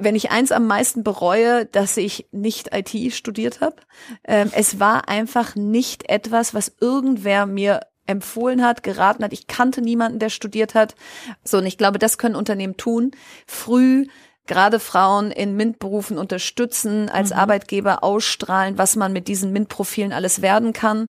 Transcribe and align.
wenn 0.00 0.14
ich 0.14 0.30
eins 0.30 0.52
am 0.52 0.66
meisten 0.66 1.02
bereue, 1.02 1.66
dass 1.66 1.96
ich 1.96 2.26
nicht 2.32 2.70
IT 2.74 3.12
studiert 3.12 3.60
habe. 3.60 3.76
Ähm, 4.24 4.50
es 4.52 4.80
war 4.80 5.08
einfach 5.08 5.54
nicht 5.54 6.08
etwas, 6.08 6.54
was 6.54 6.76
irgendwer 6.80 7.46
mir 7.46 7.80
empfohlen 8.06 8.64
hat, 8.64 8.82
geraten 8.82 9.24
hat. 9.24 9.32
Ich 9.32 9.46
kannte 9.46 9.80
niemanden, 9.80 10.18
der 10.18 10.30
studiert 10.30 10.74
hat. 10.74 10.94
So, 11.42 11.58
und 11.58 11.66
ich 11.66 11.78
glaube, 11.78 11.98
das 11.98 12.18
können 12.18 12.36
Unternehmen 12.36 12.76
tun. 12.76 13.10
Früh 13.46 14.06
gerade 14.46 14.78
Frauen 14.78 15.32
in 15.32 15.56
MINT-Berufen 15.56 16.18
unterstützen, 16.18 17.08
als 17.08 17.30
mhm. 17.30 17.36
Arbeitgeber 17.38 18.04
ausstrahlen, 18.04 18.78
was 18.78 18.96
man 18.96 19.12
mit 19.12 19.28
diesen 19.28 19.52
MINT-Profilen 19.52 20.12
alles 20.12 20.40
werden 20.40 20.72
kann. 20.72 21.06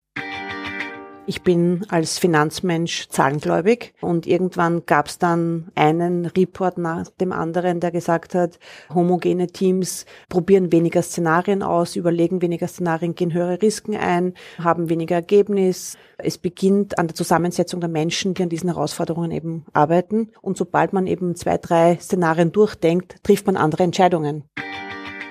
Ich 1.30 1.42
bin 1.42 1.86
als 1.90 2.20
Finanzmensch 2.20 3.10
zahlengläubig 3.10 3.94
und 4.00 4.26
irgendwann 4.26 4.86
gab 4.86 5.08
es 5.08 5.18
dann 5.20 5.68
einen 5.76 6.26
Report 6.26 6.78
nach 6.78 7.10
dem 7.20 7.34
anderen, 7.34 7.82
der 7.82 7.92
gesagt 7.92 8.34
hat, 8.34 8.60
homogene 8.94 9.48
Teams 9.48 10.06
probieren 10.30 10.72
weniger 10.72 11.02
Szenarien 11.02 11.64
aus, 11.64 11.98
überlegen 11.98 12.42
weniger 12.42 12.70
Szenarien, 12.70 13.14
gehen 13.14 13.34
höhere 13.34 13.62
Risiken 13.62 13.98
ein, 13.98 14.36
haben 14.58 14.90
weniger 14.90 15.16
Ergebnis. 15.16 15.98
Es 16.18 16.38
beginnt 16.38 16.98
an 16.98 17.08
der 17.08 17.16
Zusammensetzung 17.16 17.82
der 17.82 17.90
Menschen, 17.90 18.34
die 18.34 18.44
an 18.44 18.50
diesen 18.50 18.70
Herausforderungen 18.70 19.32
eben 19.32 19.66
arbeiten. 19.74 20.30
Und 20.42 20.56
sobald 20.56 20.94
man 20.94 21.08
eben 21.08 21.36
zwei, 21.36 21.58
drei 21.58 21.98
Szenarien 21.98 22.54
durchdenkt, 22.54 23.22
trifft 23.24 23.48
man 23.48 23.58
andere 23.58 23.84
Entscheidungen. 23.84 24.46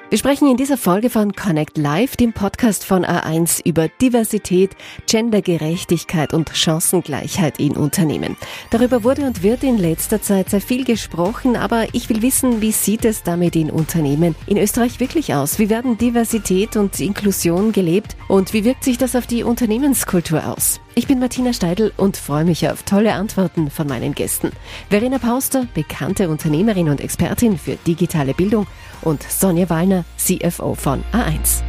Wir 0.08 0.18
sprechen 0.18 0.48
in 0.48 0.56
dieser 0.56 0.76
Folge 0.76 1.10
von 1.10 1.32
Connect 1.32 1.76
Live, 1.76 2.16
dem 2.16 2.32
Podcast 2.32 2.84
von 2.84 3.04
A1 3.04 3.60
über 3.66 3.88
Diversität, 3.88 4.76
Gendergerechtigkeit 5.10 6.32
und 6.32 6.50
Chancengleichheit 6.50 7.58
in 7.58 7.76
Unternehmen. 7.76 8.36
Darüber 8.70 9.02
wurde 9.02 9.22
und 9.22 9.42
wird 9.42 9.64
in 9.64 9.78
letzter 9.78 10.22
Zeit 10.22 10.50
sehr 10.50 10.60
viel 10.60 10.84
gesprochen, 10.84 11.56
aber 11.56 11.86
ich 11.92 12.08
will 12.08 12.22
wissen, 12.22 12.60
wie 12.60 12.70
sieht 12.70 13.04
es 13.04 13.24
damit 13.24 13.56
in 13.56 13.68
Unternehmen 13.68 14.36
in 14.46 14.58
Österreich 14.58 15.00
wirklich 15.00 15.34
aus? 15.34 15.58
Wie 15.58 15.70
werden 15.70 15.98
Diversität 15.98 16.76
und 16.76 17.00
Inklusion 17.00 17.72
gelebt 17.72 18.16
und 18.28 18.52
wie 18.52 18.64
wirkt 18.64 18.84
sich 18.84 18.98
das 18.98 19.16
auf 19.16 19.26
die 19.26 19.42
Unternehmenskultur 19.42 20.46
aus? 20.46 20.80
Ich 20.98 21.06
bin 21.06 21.18
Martina 21.18 21.52
Steidl 21.52 21.92
und 21.98 22.16
freue 22.16 22.46
mich 22.46 22.66
auf 22.70 22.82
tolle 22.84 23.12
Antworten 23.12 23.70
von 23.70 23.86
meinen 23.86 24.14
Gästen. 24.14 24.50
Verena 24.88 25.18
Pauster, 25.18 25.66
bekannte 25.74 26.30
Unternehmerin 26.30 26.88
und 26.88 27.02
Expertin 27.02 27.58
für 27.58 27.76
digitale 27.86 28.32
Bildung 28.32 28.66
und 29.02 29.22
Sonja 29.22 29.68
Wallner, 29.68 30.06
CFO 30.16 30.74
von 30.74 31.04
A1. 31.12 31.62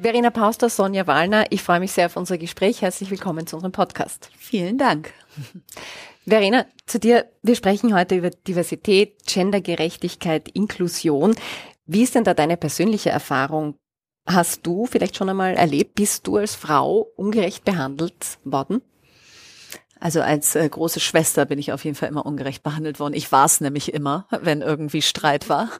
Verena 0.00 0.30
Pauster, 0.30 0.68
Sonja 0.68 1.06
Wallner, 1.06 1.44
ich 1.50 1.62
freue 1.62 1.78
mich 1.78 1.92
sehr 1.92 2.06
auf 2.06 2.16
unser 2.16 2.36
Gespräch. 2.36 2.82
Herzlich 2.82 3.12
willkommen 3.12 3.46
zu 3.46 3.54
unserem 3.54 3.70
Podcast. 3.70 4.28
Vielen 4.36 4.76
Dank. 4.76 5.12
Verena, 6.26 6.66
zu 6.84 6.98
dir. 6.98 7.26
Wir 7.44 7.54
sprechen 7.54 7.94
heute 7.94 8.16
über 8.16 8.30
Diversität, 8.30 9.24
Gendergerechtigkeit, 9.24 10.48
Inklusion. 10.48 11.36
Wie 11.86 12.02
ist 12.02 12.16
denn 12.16 12.24
da 12.24 12.34
deine 12.34 12.56
persönliche 12.56 13.10
Erfahrung 13.10 13.76
Hast 14.26 14.66
du 14.66 14.86
vielleicht 14.86 15.16
schon 15.16 15.28
einmal 15.28 15.54
erlebt, 15.54 15.96
bist 15.96 16.26
du 16.26 16.36
als 16.36 16.54
Frau 16.54 17.08
ungerecht 17.16 17.64
behandelt 17.64 18.38
worden? 18.44 18.80
Also 20.04 20.20
als 20.20 20.54
äh, 20.54 20.68
große 20.68 21.00
Schwester 21.00 21.46
bin 21.46 21.58
ich 21.58 21.72
auf 21.72 21.82
jeden 21.82 21.96
Fall 21.96 22.10
immer 22.10 22.26
ungerecht 22.26 22.62
behandelt 22.62 23.00
worden. 23.00 23.14
Ich 23.14 23.32
war 23.32 23.46
es 23.46 23.62
nämlich 23.62 23.94
immer, 23.94 24.26
wenn 24.42 24.60
irgendwie 24.60 25.00
Streit 25.00 25.48
war. 25.48 25.70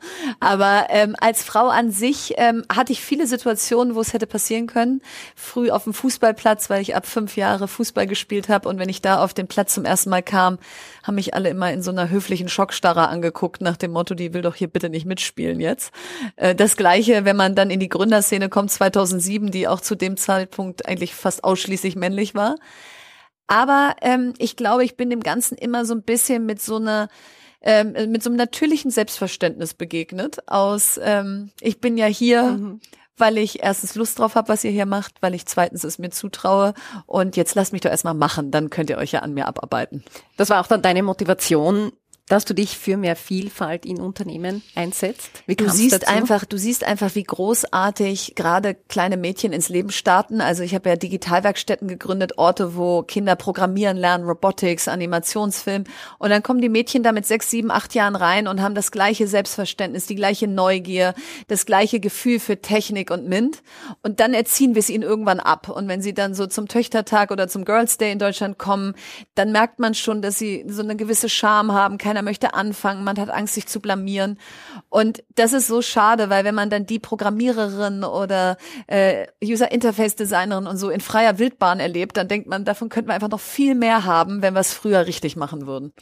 Aber 0.41 0.86
ähm, 0.89 1.14
als 1.20 1.44
Frau 1.44 1.69
an 1.69 1.91
sich 1.91 2.33
ähm, 2.39 2.64
hatte 2.75 2.95
ich 2.95 3.02
viele 3.02 3.27
Situationen, 3.27 3.95
wo 3.95 4.00
es 4.00 4.14
hätte 4.14 4.27
passieren 4.27 4.67
können. 4.67 5.02
Früh 5.36 5.70
auf 5.70 5.84
dem 5.84 5.92
Fußballplatz, 5.92 6.70
weil 6.70 6.80
ich 6.80 6.97
ab 6.97 7.05
fünf 7.05 7.36
Jahre 7.36 7.69
Fußball 7.69 8.06
gespielt 8.06 8.48
habe. 8.48 8.67
Und 8.67 8.78
wenn 8.78 8.89
ich 8.89 9.02
da 9.02 9.22
auf 9.22 9.34
den 9.34 9.47
Platz 9.47 9.75
zum 9.75 9.84
ersten 9.84 10.08
Mal 10.08 10.22
kam, 10.22 10.56
haben 11.02 11.17
mich 11.17 11.34
alle 11.34 11.50
immer 11.50 11.70
in 11.70 11.83
so 11.83 11.91
einer 11.91 12.08
höflichen 12.08 12.48
Schockstarre 12.48 13.08
angeguckt, 13.08 13.61
nach 13.61 13.77
dem 13.77 13.91
Motto, 13.91 14.14
die 14.14 14.33
will 14.33 14.41
doch 14.41 14.55
hier 14.55 14.69
bitte 14.69 14.89
nicht 14.89 15.05
mitspielen 15.05 15.61
jetzt. 15.61 15.92
Äh, 16.36 16.55
das 16.55 16.78
gleiche, 16.78 17.27
wenn 17.27 17.36
man 17.36 17.55
dann 17.55 17.69
in 17.69 17.78
die 17.78 17.91
Gründerszene 17.91 18.48
kommt, 18.48 18.70
2007, 18.70 19.50
die 19.50 19.69
auch 19.69 19.83
zu 19.83 19.95
dem 19.95 20.17
Zeitpunkt 20.17 20.89
eigentlich 20.89 21.14
fast 21.14 21.45
ausschließlich 21.45 21.95
männlich 21.95 22.34
war. 22.34 22.55
Aber 23.47 23.97
ähm, 24.01 24.35
ich 24.39 24.57
glaube, 24.57 24.85
ich 24.85 24.97
bin 24.97 25.11
dem 25.11 25.21
Ganzen 25.21 25.57
immer 25.57 25.85
so 25.85 25.95
ein 25.95 26.03
bisschen 26.03 26.47
mit 26.47 26.61
so 26.61 26.77
einer 26.77 27.09
ähm, 27.65 28.11
mit 28.11 28.23
so 28.23 28.29
einem 28.29 28.37
natürlichen 28.37 28.91
Selbstverständnis 28.91 29.75
begegnet. 29.75 30.49
Aus 30.49 31.01
ähm, 31.03 31.51
ich 31.61 31.81
bin 31.81 31.97
ja 31.97 32.07
hier, 32.07 32.43
mhm. 32.43 32.81
weil 33.17 33.39
ich 33.39 33.63
erstens 33.63 33.95
Lust 33.95 34.19
drauf 34.19 34.35
habe, 34.35 34.49
was 34.49 34.65
ihr 34.65 34.71
hier 34.71 34.87
macht, 34.87 35.15
weil 35.23 35.35
ich 35.35 35.47
zweitens 35.47 35.83
es 35.83 35.99
mir 35.99 36.11
zutraue 36.11 36.75
und 37.07 37.37
jetzt 37.37 37.55
lasst 37.55 37.73
mich 37.73 37.81
doch 37.81 37.91
erstmal 37.91 38.15
machen, 38.15 38.51
dann 38.51 38.69
könnt 38.69 38.91
ihr 38.91 38.99
euch 38.99 39.13
ja 39.13 39.21
an 39.21 39.33
mir 39.33 39.47
abarbeiten. 39.49 40.05
Das 40.37 40.51
war 40.51 40.61
auch 40.61 40.67
dann 40.67 40.83
deine 40.83 41.03
Motivation, 41.03 41.93
dass 42.29 42.46
du 42.46 42.55
dich 42.55 42.79
für 42.79 42.96
mehr 42.96 43.17
Vielfalt 43.17 43.85
in 43.85 44.01
Unternehmen 44.01 44.62
einsetzt? 44.74 45.30
Wie 45.46 45.57
du 45.57 45.68
siehst 45.68 46.02
dazu? 46.02 46.07
einfach, 46.07 46.46
du 46.46 46.57
siehst 46.57 46.83
einfach, 46.83 47.14
wie 47.14 47.23
großartig 47.23 48.35
gerade 48.35 48.74
kleine 48.74 49.18
Mädchen 49.18 49.52
ins 49.52 49.68
Leben 49.68 49.90
starten. 49.90 50.40
Also 50.40 50.63
ich 50.63 50.74
habe 50.74 50.89
ja 50.89 50.96
Digitalwerkstätten 50.96 51.86
gegründet, 51.86 52.39
Orte, 52.39 52.77
wo 52.77 53.02
Kinder 53.02 53.36
programmieren 53.36 53.98
lernen, 53.98 54.24
Robotics, 54.24 54.89
Animationsfilm. 54.89 55.84
Und 56.18 56.30
dann 56.30 56.42
kommen 56.42 56.63
die 56.63 56.70
Mädchen 56.70 57.02
da 57.02 57.13
mit 57.13 57.27
sechs, 57.27 57.51
sieben, 57.51 57.70
acht 57.70 57.95
Jahren 57.95 58.17
rein 58.17 58.48
und 58.48 58.63
haben 58.63 58.74
das 58.74 58.90
gleiche 58.90 59.27
Selbstverständnis, 59.27 60.07
die 60.07 60.14
gleiche 60.14 60.48
Neugier, 60.48 61.14
das 61.48 61.67
gleiche 61.67 62.01
Gefühl 62.01 62.40
für 62.40 62.63
Technik 62.63 63.11
und 63.11 63.29
MINT. 63.29 63.63
Und 64.02 64.20
dann 64.20 64.33
erziehen 64.33 64.74
wir 64.74 64.80
es 64.80 64.89
ihnen 64.89 65.02
irgendwann 65.02 65.40
ab. 65.40 65.68
Und 65.68 65.89
wenn 65.89 66.01
sie 66.01 66.14
dann 66.14 66.34
so 66.34 66.46
zum 66.46 66.68
Töchtertag 66.68 67.30
oder 67.30 67.48
zum 67.48 67.67
Girls 67.67 67.98
Day 67.98 68.13
in 68.13 68.18
Deutschland 68.18 68.58
kommen, 68.58 68.95
dann 69.34 69.52
merkt 69.52 69.79
man 69.79 69.95
schon, 69.95 70.23
dass 70.23 70.39
sie 70.39 70.64
so 70.68 70.83
eine 70.83 70.96
gewisse 70.96 71.29
Scham 71.29 71.73
haben, 71.73 71.98
keiner 72.14 72.23
möchte 72.23 72.55
anfangen, 72.55 73.02
man 73.02 73.19
hat 73.19 73.29
Angst, 73.29 73.55
sich 73.55 73.67
zu 73.67 73.80
blamieren. 73.80 74.39
Und 74.89 75.25
das 75.35 75.52
ist 75.52 75.67
so 75.67 75.83
schade, 75.83 76.30
weil 76.30 76.45
wenn 76.45 76.55
man 76.55 76.70
dann 76.70 76.86
die 76.86 77.01
Programmiererin 77.01 78.05
oder 78.05 78.57
äh, 78.86 79.27
User 79.42 79.73
Interface 79.73 80.14
Designerin 80.14 80.69
und 80.69 80.77
so 80.77 80.91
in 80.91 81.01
freier 81.01 81.39
Wildbahn 81.41 81.80
erlebt, 81.80 82.17
dann 82.17 82.29
denkt 82.29 82.48
man, 82.48 82.64
davon 82.64 82.89
könnten 82.89 83.08
wir 83.08 83.14
einfach 83.14 83.30
noch 83.30 83.41
viel 83.41 83.75
mehr 83.75 84.05
haben, 84.05 84.42
wenn 84.42 84.55
wir 84.55 84.61
es 84.61 84.73
früher 84.73 85.07
richtig 85.07 85.35
machen 85.35 85.67
würden 85.67 85.92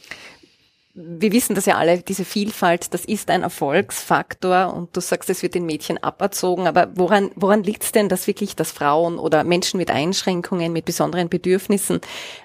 wir 0.95 1.31
wissen 1.31 1.55
das 1.55 1.65
ja 1.65 1.77
alle, 1.77 1.99
diese 1.99 2.23
Vielfalt, 2.23 2.93
das 2.93 3.03
ist 3.05 3.31
ein 3.31 3.41
Erfolgsfaktor 3.41 4.73
und 4.75 4.95
du 4.95 5.01
sagst, 5.01 5.27
es 5.31 5.41
wird 5.41 5.55
den 5.55 5.65
Mädchen 5.65 5.97
aberzogen, 5.97 6.67
aber 6.67 6.91
woran, 6.95 7.31
woran 7.35 7.63
liegt 7.63 7.83
es 7.83 7.91
denn, 7.91 8.09
dass 8.09 8.27
wirklich 8.27 8.55
das 8.55 8.71
Frauen 8.71 9.17
oder 9.17 9.43
Menschen 9.43 9.79
mit 9.79 9.89
Einschränkungen, 9.89 10.71
mit 10.71 10.85
besonderen 10.85 11.29
Bedürfnissen, 11.29 11.99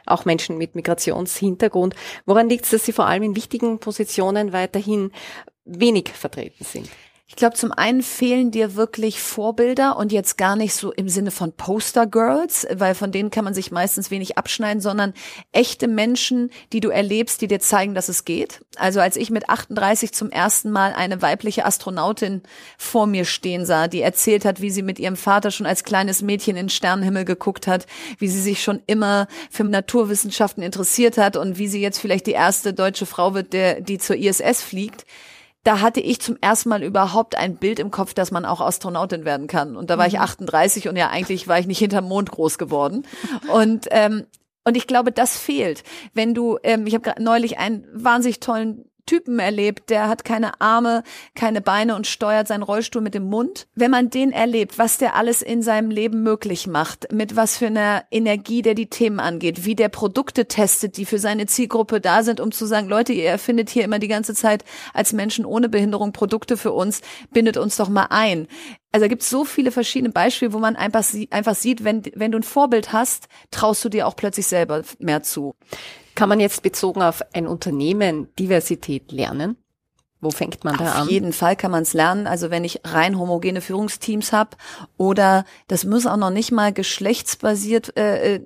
auch 0.07 0.25
Menschen 0.25 0.57
mit 0.57 0.75
Migrationshintergrund, 0.75 1.95
woran 2.25 2.49
liegt 2.49 2.65
es, 2.65 2.71
dass 2.71 2.87
sie 2.87 2.93
vor 2.93 3.07
allem 3.07 3.23
in 3.23 3.37
wichtigen 3.37 3.81
Positionen 3.81 4.55
weiterhin 4.55 5.13
wenig 5.67 6.09
vertreten 6.09 6.65
sind? 6.65 6.89
Ich 7.31 7.37
glaube, 7.37 7.57
zum 7.57 7.73
einen 7.73 8.03
fehlen 8.03 8.51
dir 8.51 8.75
wirklich 8.75 9.21
Vorbilder 9.21 9.99
und 9.99 10.13
jetzt 10.13 10.39
gar 10.39 10.57
nicht 10.57 10.73
so 10.75 10.93
im 10.93 11.11
Sinne 11.11 11.31
von 11.31 11.53
Poster 11.53 12.07
Girls, 12.07 12.67
weil 12.73 12.95
von 12.95 13.13
denen 13.13 13.31
kann 13.31 13.45
man 13.45 13.53
sich 13.53 13.71
meistens 13.71 14.11
wenig 14.11 14.39
abschneiden, 14.39 14.81
sondern 14.81 15.13
echte 15.53 15.89
Menschen, 15.89 16.51
die 16.73 16.81
du 16.81 16.89
erlebst, 16.89 17.43
die 17.43 17.47
dir 17.47 17.61
zeigen, 17.61 17.95
dass 17.95 18.09
es 18.09 18.25
geht. 18.25 18.65
Also 18.77 19.01
als 19.01 19.17
ich 19.17 19.29
mit 19.29 19.51
38 19.51 20.13
zum 20.13 20.31
ersten 20.31 20.71
Mal 20.71 20.95
eine 20.95 21.21
weibliche 21.21 21.67
Astronautin 21.67 22.43
vor 22.79 23.07
mir 23.07 23.27
stehen 23.27 23.67
sah, 23.67 23.89
die 23.89 24.01
erzählt 24.01 24.47
hat, 24.47 24.63
wie 24.63 24.71
sie 24.71 24.83
mit 24.83 24.99
ihrem 24.99 25.17
Vater 25.17 25.51
schon 25.51 25.67
als 25.67 25.85
kleines 25.85 26.23
Mädchen 26.23 26.57
in 26.57 26.65
den 26.65 26.71
Sternenhimmel 26.71 27.27
geguckt 27.27 27.67
hat, 27.67 27.87
wie 28.19 28.29
sie 28.29 28.41
sich 28.41 28.63
schon 28.63 28.81
immer 28.87 29.29
für 29.51 29.65
Naturwissenschaften 29.65 30.63
interessiert 30.63 31.19
hat 31.19 31.37
und 31.37 31.59
wie 31.59 31.69
sie 31.69 31.83
jetzt 31.83 31.99
vielleicht 31.99 32.27
die 32.27 32.33
erste 32.33 32.73
deutsche 32.73 33.05
Frau 33.05 33.35
wird, 33.35 33.53
der, 33.53 33.83
die 33.83 33.99
zur 33.99 34.17
ISS 34.17 34.63
fliegt 34.63 35.05
da 35.65 35.81
hatte 35.81 36.01
ich 36.01 36.21
zum 36.21 36.37
ersten 36.41 36.69
Mal 36.69 36.83
überhaupt 36.83 37.37
ein 37.37 37.57
Bild 37.57 37.79
im 37.79 37.91
Kopf, 37.91 38.15
dass 38.15 38.31
man 38.31 38.45
auch 38.45 38.61
Astronautin 38.61 39.25
werden 39.25 39.47
kann. 39.49 39.77
Und 39.77 39.91
da 39.91 39.99
war 39.99 40.07
ich 40.07 40.19
38 40.19 40.85
mhm. 40.85 40.91
und 40.91 40.97
ja, 40.97 41.09
eigentlich 41.11 41.49
war 41.49 41.59
ich 41.59 41.67
nicht 41.67 41.79
hinterm 41.79 42.07
Mond 42.07 42.31
groß 42.31 42.59
geworden. 42.59 43.07
Und 43.53 43.87
ähm, 43.91 44.27
und 44.65 44.77
ich 44.77 44.87
glaube, 44.87 45.13
das 45.13 45.39
fehlt. 45.39 45.83
Wenn 46.13 46.35
du, 46.35 46.59
ähm, 46.63 46.87
ich 46.87 46.95
habe 46.95 47.15
neulich 47.19 47.59
einen 47.59 47.87
wahnsinnig 47.95 48.41
tollen 48.41 48.85
Typen 49.09 49.39
erlebt, 49.39 49.91
der 49.91 50.09
hat 50.09 50.25
keine 50.25 50.61
Arme, 50.61 51.03
keine 51.35 51.61
Beine 51.61 51.97
und 51.97 52.07
steuert 52.07 52.47
seinen 52.47 52.63
Rollstuhl 52.63 53.01
mit 53.01 53.15
dem 53.15 53.25
Mund. 53.25 53.67
Wenn 53.75 53.91
man 53.91 54.11
den 54.11 54.33
erlebt, 54.33 54.79
was 54.79 54.99
der 54.99 55.17
alles 55.17 55.41
in 55.41 55.63
seinem 55.63 55.91
Leben 55.91 56.23
möglich 56.23 56.67
macht, 56.67 57.11
mit 57.11 57.35
was 57.35 57.57
für 57.57 57.67
einer 57.67 58.05
Energie 58.11 58.63
der 58.63 58.75
die 58.75 58.91
Themen 58.91 59.19
angeht, 59.19 59.65
wie 59.65 59.75
der 59.75 59.89
Produkte 59.89 60.47
testet, 60.47 60.99
die 60.99 61.07
für 61.07 61.19
seine 61.19 61.47
Zielgruppe 61.47 62.01
da 62.01 62.23
sind, 62.23 62.39
um 62.39 62.53
zu 62.53 62.67
sagen, 62.67 62.89
Leute, 62.89 63.13
ihr 63.13 63.25
erfindet 63.25 63.71
hier 63.71 63.85
immer 63.85 63.99
die 63.99 64.09
ganze 64.09 64.35
Zeit 64.35 64.65
als 64.93 65.13
Menschen 65.13 65.45
ohne 65.45 65.69
Behinderung 65.69 66.13
Produkte 66.13 66.57
für 66.57 66.73
uns, 66.73 67.01
bindet 67.33 67.57
uns 67.57 67.77
doch 67.77 67.89
mal 67.89 68.09
ein. 68.11 68.47
Also 68.93 69.05
da 69.05 69.09
gibt 69.09 69.23
so 69.23 69.45
viele 69.45 69.71
verschiedene 69.71 70.13
Beispiele, 70.13 70.53
wo 70.53 70.59
man 70.59 70.77
einfach, 70.77 71.05
einfach 71.31 71.55
sieht, 71.55 71.85
wenn, 71.85 72.03
wenn 72.15 72.33
du 72.33 72.39
ein 72.39 72.43
Vorbild 72.43 72.93
hast, 72.93 73.29
traust 73.51 73.85
du 73.85 73.89
dir 73.89 74.07
auch 74.07 74.17
plötzlich 74.17 74.47
selber 74.47 74.83
mehr 74.99 75.23
zu. 75.23 75.55
Kann 76.19 76.29
man 76.31 76.41
jetzt 76.41 76.65
bezogen 76.65 77.01
auf 77.01 77.23
ein 77.33 77.47
Unternehmen 77.47 78.27
Diversität 78.41 79.13
lernen? 79.13 79.57
Wo 80.21 80.31
fängt 80.31 80.65
man 80.65 80.77
da 80.77 80.85
Auf 80.85 80.95
an? 80.97 81.03
Auf 81.03 81.11
jeden 81.11 81.33
Fall 81.33 81.55
kann 81.55 81.71
man 81.71 81.83
es 81.83 81.93
lernen. 81.93 82.27
Also 82.27 82.51
wenn 82.51 82.65
ich 82.65 82.81
rein 82.85 83.19
homogene 83.19 83.61
Führungsteams 83.61 84.33
habe 84.33 84.57
oder 84.97 85.45
das 85.69 85.85
muss 85.85 86.07
auch 86.07 86.17
noch 86.17 86.31
nicht 86.31 86.51
mal 86.51 86.73
geschlechtsbasiert 86.73 87.97
äh, 87.97 88.35
äh, 88.35 88.41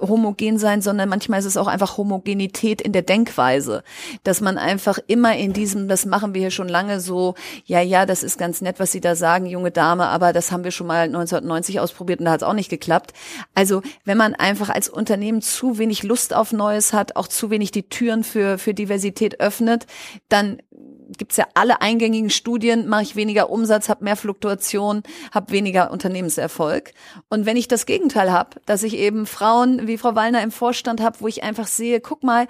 homogen 0.00 0.58
sein, 0.58 0.80
sondern 0.80 1.08
manchmal 1.08 1.40
ist 1.40 1.44
es 1.44 1.56
auch 1.56 1.66
einfach 1.66 1.96
Homogenität 1.96 2.80
in 2.80 2.92
der 2.92 3.02
Denkweise, 3.02 3.82
dass 4.22 4.40
man 4.40 4.58
einfach 4.58 5.00
immer 5.08 5.36
in 5.36 5.52
diesem, 5.52 5.88
das 5.88 6.06
machen 6.06 6.34
wir 6.34 6.42
hier 6.42 6.50
schon 6.52 6.68
lange 6.68 7.00
so, 7.00 7.34
ja, 7.64 7.80
ja, 7.80 8.06
das 8.06 8.22
ist 8.22 8.38
ganz 8.38 8.60
nett, 8.60 8.78
was 8.78 8.92
Sie 8.92 9.00
da 9.00 9.16
sagen, 9.16 9.46
junge 9.46 9.72
Dame, 9.72 10.06
aber 10.06 10.32
das 10.32 10.52
haben 10.52 10.62
wir 10.62 10.70
schon 10.70 10.86
mal 10.86 11.02
1990 11.02 11.80
ausprobiert 11.80 12.20
und 12.20 12.26
da 12.26 12.32
hat 12.32 12.42
es 12.42 12.46
auch 12.46 12.52
nicht 12.52 12.70
geklappt. 12.70 13.12
Also 13.56 13.82
wenn 14.04 14.18
man 14.18 14.34
einfach 14.34 14.68
als 14.68 14.88
Unternehmen 14.88 15.42
zu 15.42 15.78
wenig 15.78 16.04
Lust 16.04 16.32
auf 16.32 16.52
Neues 16.52 16.92
hat, 16.92 17.16
auch 17.16 17.26
zu 17.26 17.50
wenig 17.50 17.72
die 17.72 17.88
Türen 17.88 18.22
für, 18.22 18.56
für 18.58 18.72
Diversität 18.72 19.40
öffnet, 19.40 19.86
dann 20.28 20.58
gibt's 21.16 21.36
ja 21.36 21.46
alle 21.54 21.80
eingängigen 21.80 22.30
Studien, 22.30 22.88
mache 22.88 23.02
ich 23.02 23.16
weniger 23.16 23.50
Umsatz, 23.50 23.88
habe 23.88 24.04
mehr 24.04 24.16
Fluktuation, 24.16 25.02
habe 25.32 25.52
weniger 25.52 25.90
Unternehmenserfolg. 25.90 26.92
Und 27.28 27.46
wenn 27.46 27.56
ich 27.56 27.68
das 27.68 27.86
Gegenteil 27.86 28.30
habe, 28.32 28.60
dass 28.66 28.82
ich 28.82 28.96
eben 28.96 29.26
Frauen 29.26 29.86
wie 29.86 29.98
Frau 29.98 30.14
Wallner 30.14 30.42
im 30.42 30.50
Vorstand 30.50 31.00
habe, 31.00 31.20
wo 31.20 31.28
ich 31.28 31.42
einfach 31.42 31.66
sehe, 31.66 32.00
guck 32.00 32.22
mal, 32.22 32.46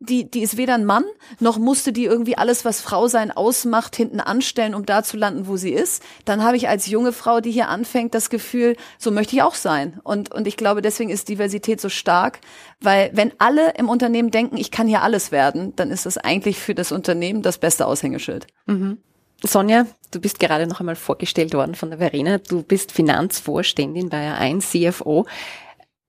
die, 0.00 0.30
die 0.30 0.42
ist 0.42 0.56
weder 0.56 0.74
ein 0.74 0.84
Mann, 0.84 1.04
noch 1.40 1.58
musste 1.58 1.92
die 1.92 2.04
irgendwie 2.04 2.38
alles, 2.38 2.64
was 2.64 2.80
Frau 2.80 3.08
sein 3.08 3.32
ausmacht, 3.32 3.96
hinten 3.96 4.20
anstellen, 4.20 4.74
um 4.74 4.86
da 4.86 5.02
zu 5.02 5.16
landen, 5.16 5.48
wo 5.48 5.56
sie 5.56 5.72
ist. 5.72 6.02
Dann 6.24 6.44
habe 6.44 6.56
ich 6.56 6.68
als 6.68 6.86
junge 6.86 7.12
Frau, 7.12 7.40
die 7.40 7.50
hier 7.50 7.68
anfängt, 7.68 8.14
das 8.14 8.30
Gefühl, 8.30 8.76
so 8.98 9.10
möchte 9.10 9.34
ich 9.34 9.42
auch 9.42 9.56
sein. 9.56 9.98
Und, 10.04 10.32
und 10.32 10.46
ich 10.46 10.56
glaube, 10.56 10.82
deswegen 10.82 11.10
ist 11.10 11.28
Diversität 11.28 11.80
so 11.80 11.88
stark, 11.88 12.40
weil 12.80 13.10
wenn 13.12 13.32
alle 13.38 13.74
im 13.76 13.88
Unternehmen 13.88 14.30
denken, 14.30 14.56
ich 14.56 14.70
kann 14.70 14.86
hier 14.86 15.02
alles 15.02 15.32
werden, 15.32 15.74
dann 15.74 15.90
ist 15.90 16.06
das 16.06 16.16
eigentlich 16.16 16.58
für 16.58 16.76
das 16.76 16.92
Unternehmen 16.92 17.42
das 17.42 17.58
beste 17.58 17.86
Aushängeschild. 17.86 18.46
Mhm. 18.66 18.98
Sonja, 19.42 19.86
du 20.10 20.20
bist 20.20 20.40
gerade 20.40 20.66
noch 20.66 20.80
einmal 20.80 20.96
vorgestellt 20.96 21.54
worden 21.54 21.74
von 21.74 21.90
der 21.90 21.98
Verena. 21.98 22.38
Du 22.38 22.62
bist 22.62 22.90
Finanzvorständin 22.92 24.08
bei 24.08 24.32
A1 24.32 24.60
CFO. 24.92 25.26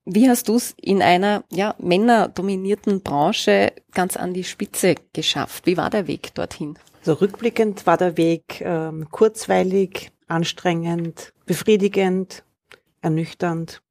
Wie 0.06 0.30
hast 0.30 0.48
du 0.48 0.56
es 0.56 0.74
in 0.82 1.02
einer 1.02 1.44
ja, 1.52 1.76
männerdominierten 1.78 3.02
Branche 3.02 3.74
ganz 3.94 4.18
an 4.18 4.34
die 4.34 4.44
Spitze 4.44 4.96
geschafft? 5.14 5.66
Wie 5.66 5.78
war 5.78 5.90
der 5.90 6.08
Weg 6.08 6.34
dorthin? 6.34 6.76
So 7.02 7.12
also 7.12 7.26
rückblickend 7.26 7.86
war 7.86 7.98
der 7.98 8.18
Weg 8.18 8.62
ähm, 8.62 9.08
kurzweilig, 9.12 10.12
anstrengend, 10.28 11.34
befriedigend, 11.46 12.44
ernüchternd. 13.02 13.82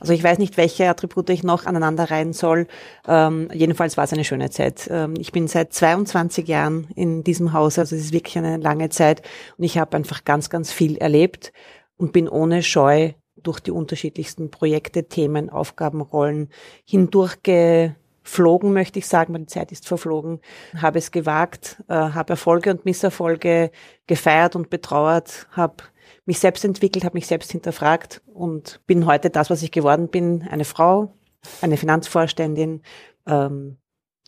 Also 0.00 0.12
ich 0.12 0.22
weiß 0.22 0.38
nicht, 0.38 0.56
welche 0.56 0.88
Attribute 0.88 1.30
ich 1.30 1.42
noch 1.42 1.66
aneinander 1.66 2.10
reihen 2.10 2.32
soll. 2.32 2.66
Ähm, 3.06 3.48
jedenfalls 3.52 3.96
war 3.96 4.04
es 4.04 4.12
eine 4.12 4.24
schöne 4.24 4.50
Zeit. 4.50 4.88
Ähm, 4.90 5.14
ich 5.18 5.32
bin 5.32 5.48
seit 5.48 5.72
22 5.72 6.46
Jahren 6.46 6.88
in 6.94 7.24
diesem 7.24 7.52
Haus, 7.52 7.78
also 7.78 7.96
es 7.96 8.02
ist 8.02 8.12
wirklich 8.12 8.36
eine 8.38 8.58
lange 8.58 8.90
Zeit 8.90 9.22
und 9.56 9.64
ich 9.64 9.78
habe 9.78 9.96
einfach 9.96 10.24
ganz, 10.24 10.50
ganz 10.50 10.72
viel 10.72 10.96
erlebt 10.98 11.52
und 11.96 12.12
bin 12.12 12.28
ohne 12.28 12.62
Scheu 12.62 13.12
durch 13.42 13.60
die 13.60 13.70
unterschiedlichsten 13.70 14.50
Projekte, 14.50 15.04
Themen, 15.08 15.50
Aufgabenrollen 15.50 16.48
hindurchgeflogen, 16.84 18.72
möchte 18.72 18.98
ich 18.98 19.06
sagen, 19.06 19.34
weil 19.34 19.42
die 19.42 19.46
Zeit 19.46 19.72
ist 19.72 19.86
verflogen, 19.86 20.40
habe 20.76 20.98
es 20.98 21.10
gewagt, 21.10 21.82
äh, 21.88 21.94
habe 21.94 22.34
Erfolge 22.34 22.70
und 22.70 22.84
Misserfolge 22.84 23.70
gefeiert 24.06 24.56
und 24.56 24.70
betrauert, 24.70 25.46
habe 25.52 25.84
mich 26.24 26.38
selbst 26.38 26.64
entwickelt, 26.64 27.04
habe 27.04 27.16
mich 27.16 27.26
selbst 27.26 27.50
hinterfragt 27.52 28.22
und 28.32 28.80
bin 28.86 29.06
heute 29.06 29.30
das, 29.30 29.50
was 29.50 29.62
ich 29.62 29.72
geworden 29.72 30.08
bin, 30.08 30.46
eine 30.48 30.64
Frau, 30.64 31.14
eine 31.60 31.76
Finanzvorständin, 31.76 32.82
ähm, 33.26 33.78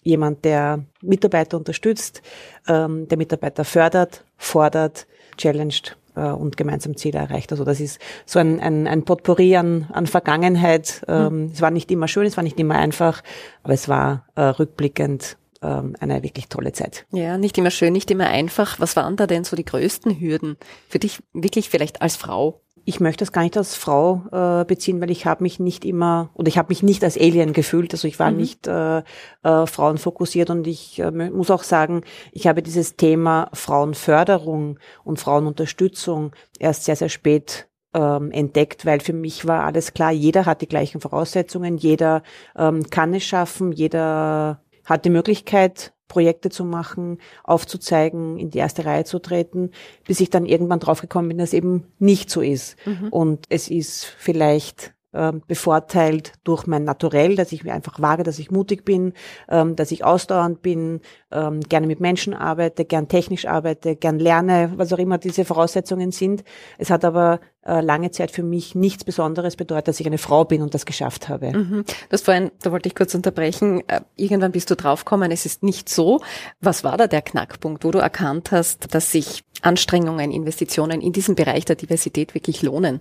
jemand, 0.02 0.44
der 0.44 0.84
Mitarbeiter 1.02 1.56
unterstützt, 1.56 2.22
ähm, 2.68 3.08
der 3.08 3.18
Mitarbeiter 3.18 3.64
fördert, 3.64 4.24
fordert, 4.36 5.06
challenged 5.36 5.96
äh, 6.16 6.30
und 6.30 6.56
gemeinsam 6.56 6.96
Ziele 6.96 7.18
erreicht. 7.18 7.52
Also 7.52 7.64
das 7.64 7.80
ist 7.80 8.00
so 8.26 8.38
ein, 8.38 8.60
ein, 8.60 8.86
ein 8.86 9.04
Potpourri 9.04 9.56
an, 9.56 9.88
an 9.92 10.06
Vergangenheit. 10.06 11.02
Ähm, 11.08 11.44
mhm. 11.44 11.50
Es 11.52 11.60
war 11.60 11.70
nicht 11.70 11.90
immer 11.90 12.08
schön, 12.08 12.26
es 12.26 12.36
war 12.36 12.44
nicht 12.44 12.58
immer 12.58 12.76
einfach, 12.76 13.22
aber 13.62 13.74
es 13.74 13.88
war 13.88 14.26
äh, 14.34 14.42
rückblickend 14.42 15.36
ähm, 15.62 15.96
eine 15.98 16.22
wirklich 16.22 16.48
tolle 16.48 16.72
Zeit. 16.72 17.06
Ja, 17.10 17.38
nicht 17.38 17.56
immer 17.58 17.70
schön, 17.70 17.92
nicht 17.92 18.10
immer 18.10 18.28
einfach. 18.28 18.78
Was 18.80 18.96
waren 18.96 19.16
da 19.16 19.26
denn 19.26 19.44
so 19.44 19.56
die 19.56 19.64
größten 19.64 20.20
Hürden 20.20 20.56
für 20.88 20.98
dich 20.98 21.20
wirklich 21.32 21.70
vielleicht 21.70 22.02
als 22.02 22.16
Frau? 22.16 22.60
Ich 22.84 23.00
möchte 23.00 23.24
das 23.24 23.32
gar 23.32 23.42
nicht 23.42 23.56
als 23.56 23.74
Frau 23.74 24.22
äh, 24.30 24.64
beziehen, 24.64 25.00
weil 25.00 25.10
ich 25.10 25.26
habe 25.26 25.42
mich 25.42 25.58
nicht 25.58 25.84
immer 25.84 26.30
oder 26.34 26.48
ich 26.48 26.58
habe 26.58 26.68
mich 26.68 26.82
nicht 26.82 27.02
als 27.02 27.18
Alien 27.18 27.52
gefühlt. 27.52 27.92
Also 27.92 28.06
ich 28.06 28.18
war 28.18 28.30
mhm. 28.30 28.36
nicht 28.36 28.66
äh, 28.66 28.98
äh, 28.98 29.66
frauenfokussiert 29.66 30.50
und 30.50 30.66
ich 30.66 30.98
äh, 30.98 31.10
muss 31.10 31.50
auch 31.50 31.62
sagen, 31.62 32.02
ich 32.32 32.46
habe 32.46 32.62
dieses 32.62 32.96
Thema 32.96 33.48
Frauenförderung 33.52 34.78
und 35.02 35.18
Frauenunterstützung 35.18 36.32
erst 36.58 36.84
sehr, 36.84 36.96
sehr 36.96 37.08
spät 37.08 37.68
ähm, 37.94 38.30
entdeckt, 38.32 38.84
weil 38.84 39.00
für 39.00 39.12
mich 39.12 39.46
war 39.46 39.64
alles 39.64 39.94
klar, 39.94 40.12
jeder 40.12 40.44
hat 40.44 40.60
die 40.60 40.68
gleichen 40.68 41.00
Voraussetzungen, 41.00 41.78
jeder 41.78 42.22
ähm, 42.56 42.90
kann 42.90 43.14
es 43.14 43.24
schaffen, 43.24 43.72
jeder 43.72 44.60
hat 44.84 45.04
die 45.06 45.10
Möglichkeit, 45.10 45.93
Projekte 46.08 46.50
zu 46.50 46.64
machen, 46.64 47.18
aufzuzeigen, 47.42 48.38
in 48.38 48.50
die 48.50 48.58
erste 48.58 48.84
Reihe 48.84 49.04
zu 49.04 49.18
treten, 49.18 49.70
bis 50.06 50.20
ich 50.20 50.30
dann 50.30 50.46
irgendwann 50.46 50.80
draufgekommen 50.80 51.28
bin, 51.28 51.38
dass 51.38 51.52
eben 51.52 51.92
nicht 51.98 52.30
so 52.30 52.40
ist. 52.40 52.76
Mhm. 52.86 53.08
Und 53.08 53.46
es 53.48 53.68
ist 53.68 54.04
vielleicht 54.04 54.94
ähm, 55.14 55.42
bevorteilt 55.46 56.32
durch 56.42 56.66
mein 56.66 56.82
Naturell, 56.82 57.36
dass 57.36 57.52
ich 57.52 57.62
mir 57.62 57.72
einfach 57.72 58.00
wage, 58.00 58.24
dass 58.24 58.40
ich 58.40 58.50
mutig 58.50 58.84
bin, 58.84 59.12
ähm, 59.48 59.76
dass 59.76 59.92
ich 59.92 60.04
ausdauernd 60.04 60.60
bin, 60.60 61.02
ähm, 61.30 61.60
gerne 61.60 61.86
mit 61.86 62.00
Menschen 62.00 62.34
arbeite, 62.34 62.84
gern 62.84 63.06
technisch 63.06 63.46
arbeite, 63.46 63.94
gern 63.94 64.18
lerne, 64.18 64.72
was 64.76 64.92
auch 64.92 64.98
immer 64.98 65.18
diese 65.18 65.44
Voraussetzungen 65.44 66.10
sind. 66.10 66.42
Es 66.78 66.90
hat 66.90 67.04
aber 67.04 67.38
äh, 67.66 67.80
lange 67.80 68.10
Zeit 68.10 68.30
für 68.30 68.42
mich 68.42 68.74
nichts 68.74 69.04
Besonderes 69.04 69.56
bedeutet, 69.56 69.88
dass 69.88 70.00
ich 70.00 70.06
eine 70.06 70.18
Frau 70.18 70.44
bin 70.44 70.62
und 70.62 70.74
das 70.74 70.86
geschafft 70.86 71.28
habe. 71.28 71.56
Mhm. 71.56 71.84
Das 72.10 72.22
vorhin, 72.22 72.50
da 72.62 72.72
wollte 72.72 72.88
ich 72.88 72.94
kurz 72.94 73.14
unterbrechen, 73.14 73.82
äh, 73.88 74.00
irgendwann 74.16 74.52
bist 74.52 74.70
du 74.70 74.76
draufgekommen, 74.76 75.30
es 75.30 75.46
ist 75.46 75.62
nicht 75.62 75.88
so. 75.88 76.20
Was 76.60 76.84
war 76.84 76.96
da 76.96 77.06
der 77.06 77.22
Knackpunkt, 77.22 77.84
wo 77.84 77.90
du 77.90 77.98
erkannt 77.98 78.52
hast, 78.52 78.94
dass 78.94 79.10
sich 79.10 79.44
Anstrengungen, 79.62 80.30
Investitionen 80.30 81.00
in 81.00 81.12
diesem 81.12 81.34
Bereich 81.34 81.64
der 81.64 81.76
Diversität 81.76 82.34
wirklich 82.34 82.62
lohnen? 82.62 83.00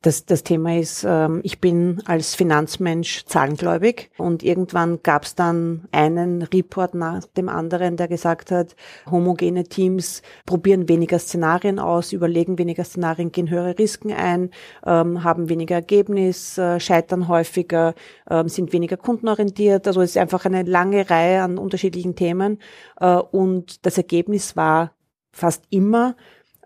Das, 0.00 0.24
das 0.24 0.44
Thema 0.44 0.78
ist, 0.78 1.04
ähm, 1.04 1.40
ich 1.42 1.60
bin 1.60 2.00
als 2.06 2.36
Finanzmensch 2.36 3.24
zahlengläubig 3.24 4.12
und 4.16 4.44
irgendwann 4.44 5.02
gab 5.02 5.24
es 5.24 5.34
dann 5.34 5.88
einen 5.90 6.42
Report 6.42 6.94
nach 6.94 7.24
dem 7.36 7.48
anderen, 7.48 7.96
der 7.96 8.06
gesagt 8.06 8.52
hat, 8.52 8.76
homogene 9.10 9.64
Teams 9.64 10.22
probieren 10.46 10.88
weniger 10.88 11.18
Szenarien 11.18 11.80
aus, 11.80 12.12
überlegen 12.12 12.58
weniger 12.58 12.84
Szenarien, 12.84 13.32
gehen 13.32 13.50
höhere 13.50 13.76
Risiken 13.76 14.12
ein, 14.12 14.50
ähm, 14.86 15.24
haben 15.24 15.48
weniger 15.48 15.74
Ergebnis, 15.74 16.56
äh, 16.58 16.78
scheitern 16.78 17.26
häufiger, 17.26 17.96
äh, 18.30 18.48
sind 18.48 18.72
weniger 18.72 18.96
kundenorientiert. 18.96 19.88
Also 19.88 20.00
es 20.00 20.10
ist 20.10 20.18
einfach 20.18 20.44
eine 20.44 20.62
lange 20.62 21.10
Reihe 21.10 21.42
an 21.42 21.58
unterschiedlichen 21.58 22.14
Themen 22.14 22.60
äh, 23.00 23.16
und 23.16 23.84
das 23.84 23.98
Ergebnis 23.98 24.54
war 24.54 24.92
fast 25.32 25.64
immer, 25.70 26.14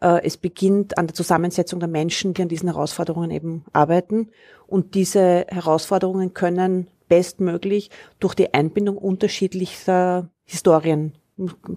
es 0.02 0.36
beginnt 0.36 0.98
an 0.98 1.06
der 1.06 1.14
Zusammensetzung 1.14 1.78
der 1.78 1.88
Menschen, 1.88 2.34
die 2.34 2.42
an 2.42 2.48
diesen 2.48 2.68
Herausforderungen 2.68 3.30
eben 3.30 3.64
arbeiten. 3.72 4.30
Und 4.66 4.94
diese 4.94 5.46
Herausforderungen 5.48 6.34
können 6.34 6.88
bestmöglich 7.08 7.90
durch 8.18 8.34
die 8.34 8.52
Einbindung 8.52 8.98
unterschiedlichster 8.98 10.28
Historien 10.44 11.12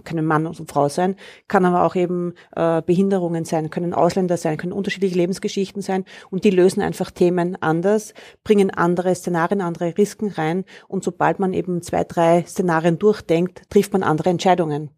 können 0.03 0.25
Mann 0.25 0.47
und 0.47 0.69
Frau 0.69 0.89
sein, 0.89 1.15
kann 1.47 1.65
aber 1.65 1.83
auch 1.83 1.95
eben 1.95 2.33
äh, 2.55 2.81
Behinderungen 2.81 3.45
sein, 3.45 3.69
können 3.69 3.93
Ausländer 3.93 4.37
sein, 4.37 4.57
können 4.57 4.73
unterschiedliche 4.73 5.15
Lebensgeschichten 5.15 5.81
sein 5.81 6.05
und 6.29 6.43
die 6.43 6.49
lösen 6.49 6.81
einfach 6.81 7.11
Themen 7.11 7.57
anders, 7.61 8.13
bringen 8.43 8.71
andere 8.71 9.13
Szenarien, 9.15 9.61
andere 9.61 9.97
Risiken 9.97 10.29
rein 10.29 10.65
und 10.87 11.03
sobald 11.03 11.39
man 11.39 11.53
eben 11.53 11.81
zwei, 11.81 12.03
drei 12.03 12.43
Szenarien 12.43 12.99
durchdenkt, 12.99 13.69
trifft 13.69 13.93
man 13.93 14.03
andere 14.03 14.29
Entscheidungen. 14.29 14.91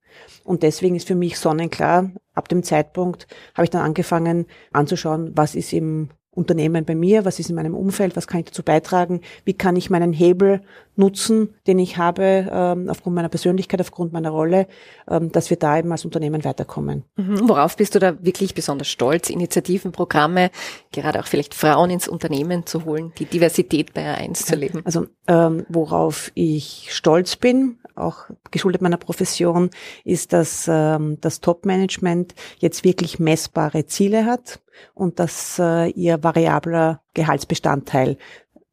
Und 0.43 0.63
deswegen 0.63 0.95
ist 0.95 1.07
für 1.07 1.15
mich 1.15 1.37
sonnenklar, 1.37 2.11
ab 2.33 2.49
dem 2.49 2.63
Zeitpunkt 2.63 3.27
habe 3.53 3.65
ich 3.65 3.69
dann 3.69 3.83
angefangen 3.83 4.47
anzuschauen, 4.71 5.31
was 5.35 5.55
ist 5.55 5.73
im 5.73 6.09
Unternehmen 6.37 6.85
bei 6.85 6.95
mir, 6.95 7.25
was 7.25 7.39
ist 7.39 7.49
in 7.49 7.55
meinem 7.55 7.75
Umfeld, 7.75 8.15
was 8.15 8.27
kann 8.27 8.39
ich 8.39 8.45
dazu 8.45 8.63
beitragen, 8.63 9.21
wie 9.43 9.53
kann 9.53 9.75
ich 9.75 9.89
meinen 9.89 10.13
Hebel 10.13 10.61
nutzen, 10.95 11.55
den 11.67 11.79
ich 11.79 11.97
habe, 11.97 12.47
ähm, 12.51 12.89
aufgrund 12.89 13.15
meiner 13.15 13.29
Persönlichkeit, 13.29 13.81
aufgrund 13.81 14.13
meiner 14.13 14.29
Rolle, 14.29 14.67
ähm, 15.09 15.31
dass 15.31 15.49
wir 15.49 15.57
da 15.57 15.77
eben 15.77 15.91
als 15.91 16.05
Unternehmen 16.05 16.43
weiterkommen. 16.43 17.03
Mhm. 17.15 17.49
Worauf 17.49 17.77
bist 17.77 17.95
du 17.95 17.99
da 17.99 18.23
wirklich 18.23 18.53
besonders 18.53 18.87
stolz? 18.87 19.29
Initiativen, 19.29 19.91
Programme, 19.91 20.51
gerade 20.91 21.19
auch 21.19 21.27
vielleicht 21.27 21.53
Frauen 21.53 21.89
ins 21.89 22.07
Unternehmen 22.07 22.65
zu 22.65 22.85
holen, 22.85 23.13
die 23.19 23.25
Diversität 23.25 23.93
bei 23.93 24.15
A1 24.15 24.45
zu 24.45 24.55
leben? 24.55 24.81
Also 24.85 25.07
ähm, 25.27 25.65
worauf 25.69 26.31
ich 26.33 26.87
stolz 26.91 27.35
bin, 27.35 27.77
auch 27.95 28.25
geschuldet 28.51 28.81
meiner 28.81 28.97
Profession, 28.97 29.69
ist, 30.03 30.33
dass 30.33 30.67
ähm, 30.67 31.17
das 31.21 31.41
Top-Management 31.41 32.35
jetzt 32.59 32.83
wirklich 32.83 33.19
messbare 33.19 33.85
Ziele 33.85 34.25
hat 34.25 34.59
und 34.93 35.19
dass 35.19 35.59
äh, 35.59 35.89
ihr 35.91 36.23
variabler 36.23 37.01
Gehaltsbestandteil 37.13 38.17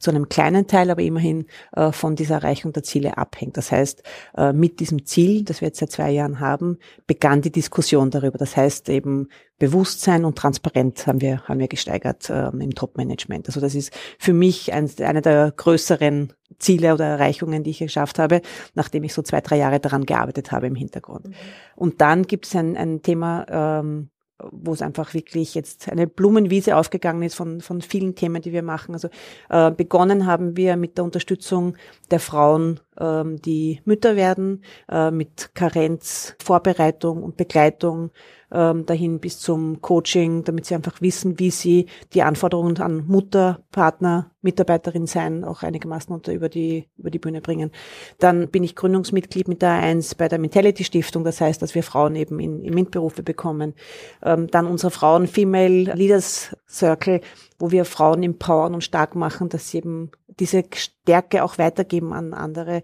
zu 0.04 0.10
einem 0.10 0.28
kleinen 0.28 0.66
Teil, 0.66 0.90
aber 0.90 1.00
immerhin 1.00 1.46
äh, 1.72 1.90
von 1.90 2.14
dieser 2.14 2.36
Erreichung 2.36 2.74
der 2.74 2.82
Ziele 2.82 3.16
abhängt. 3.16 3.56
Das 3.56 3.72
heißt, 3.72 4.02
äh, 4.36 4.52
mit 4.52 4.80
diesem 4.80 5.06
Ziel, 5.06 5.44
das 5.44 5.62
wir 5.62 5.68
jetzt 5.68 5.78
seit 5.78 5.92
zwei 5.92 6.10
Jahren 6.10 6.40
haben, 6.40 6.78
begann 7.06 7.40
die 7.40 7.50
Diskussion 7.50 8.10
darüber. 8.10 8.36
Das 8.36 8.54
heißt 8.54 8.90
eben 8.90 9.28
Bewusstsein 9.58 10.26
und 10.26 10.36
Transparenz 10.36 11.06
haben 11.06 11.22
wir, 11.22 11.44
haben 11.44 11.58
wir 11.58 11.68
gesteigert 11.68 12.28
äh, 12.28 12.48
im 12.48 12.74
Top-Management. 12.74 13.46
Also 13.46 13.60
das 13.60 13.74
ist 13.74 13.94
für 14.18 14.34
mich 14.34 14.74
ein, 14.74 14.90
eine 15.00 15.22
der 15.22 15.54
größeren 15.56 16.34
Ziele 16.58 16.92
oder 16.92 17.06
Erreichungen, 17.06 17.64
die 17.64 17.70
ich 17.70 17.78
geschafft 17.78 18.18
habe, 18.18 18.42
nachdem 18.74 19.04
ich 19.04 19.14
so 19.14 19.22
zwei, 19.22 19.40
drei 19.40 19.56
Jahre 19.56 19.80
daran 19.80 20.04
gearbeitet 20.04 20.52
habe 20.52 20.66
im 20.66 20.74
Hintergrund. 20.74 21.28
Mhm. 21.28 21.34
Und 21.76 22.00
dann 22.02 22.24
gibt 22.24 22.46
es 22.46 22.54
ein, 22.54 22.76
ein 22.76 23.00
Thema, 23.00 23.46
ähm, 23.80 24.10
wo 24.38 24.72
es 24.72 24.82
einfach 24.82 25.14
wirklich 25.14 25.54
jetzt 25.54 25.88
eine 25.88 26.06
Blumenwiese 26.06 26.76
aufgegangen 26.76 27.22
ist 27.22 27.34
von, 27.34 27.60
von 27.60 27.80
vielen 27.80 28.14
Themen, 28.14 28.42
die 28.42 28.52
wir 28.52 28.62
machen. 28.62 28.94
Also 28.94 29.08
äh, 29.48 29.70
begonnen 29.70 30.26
haben 30.26 30.56
wir 30.56 30.76
mit 30.76 30.98
der 30.98 31.04
Unterstützung 31.04 31.76
der 32.10 32.20
Frauen, 32.20 32.80
ähm, 32.98 33.40
die 33.42 33.80
Mütter 33.84 34.16
werden, 34.16 34.62
äh, 34.90 35.10
mit 35.10 35.54
Karenz, 35.54 36.36
Vorbereitung 36.42 37.22
und 37.22 37.36
Begleitung 37.36 38.10
ähm, 38.54 38.86
dahin 38.86 39.18
bis 39.18 39.40
zum 39.40 39.80
Coaching, 39.80 40.44
damit 40.44 40.66
sie 40.66 40.74
einfach 40.74 41.00
wissen, 41.00 41.38
wie 41.38 41.50
sie 41.50 41.86
die 42.12 42.22
Anforderungen 42.22 42.78
an 42.78 43.04
Mutter, 43.06 43.60
Partner, 43.72 44.30
Mitarbeiterin 44.42 45.06
sein 45.06 45.42
auch 45.42 45.62
einigermaßen 45.62 46.14
unter 46.14 46.32
über 46.32 46.48
die 46.48 46.86
über 46.96 47.10
die 47.10 47.18
Bühne 47.18 47.40
bringen. 47.40 47.70
Dann 48.18 48.48
bin 48.48 48.62
ich 48.62 48.76
Gründungsmitglied 48.76 49.48
mit 49.48 49.62
der 49.62 49.82
A1 49.82 50.16
bei 50.16 50.28
der 50.28 50.38
Mentality 50.38 50.84
Stiftung, 50.84 51.24
das 51.24 51.40
heißt, 51.40 51.60
dass 51.62 51.74
wir 51.74 51.82
Frauen 51.82 52.14
eben 52.14 52.38
in, 52.38 52.62
in 52.62 52.74
MINT-Berufe 52.74 53.22
bekommen. 53.22 53.74
Ähm, 54.22 54.46
dann 54.48 54.66
unsere 54.66 54.90
Frauen 54.90 55.26
Female 55.26 55.94
Leaders 55.94 56.54
Circle, 56.68 57.22
wo 57.58 57.70
wir 57.70 57.84
Frauen 57.84 58.22
empowern 58.22 58.74
und 58.74 58.84
stark 58.84 59.16
machen, 59.16 59.48
dass 59.48 59.70
sie 59.70 59.78
eben 59.78 60.10
diese 60.38 60.62
Stärke 61.04 61.44
auch 61.44 61.58
weitergeben 61.58 62.12
an 62.12 62.34
andere 62.34 62.82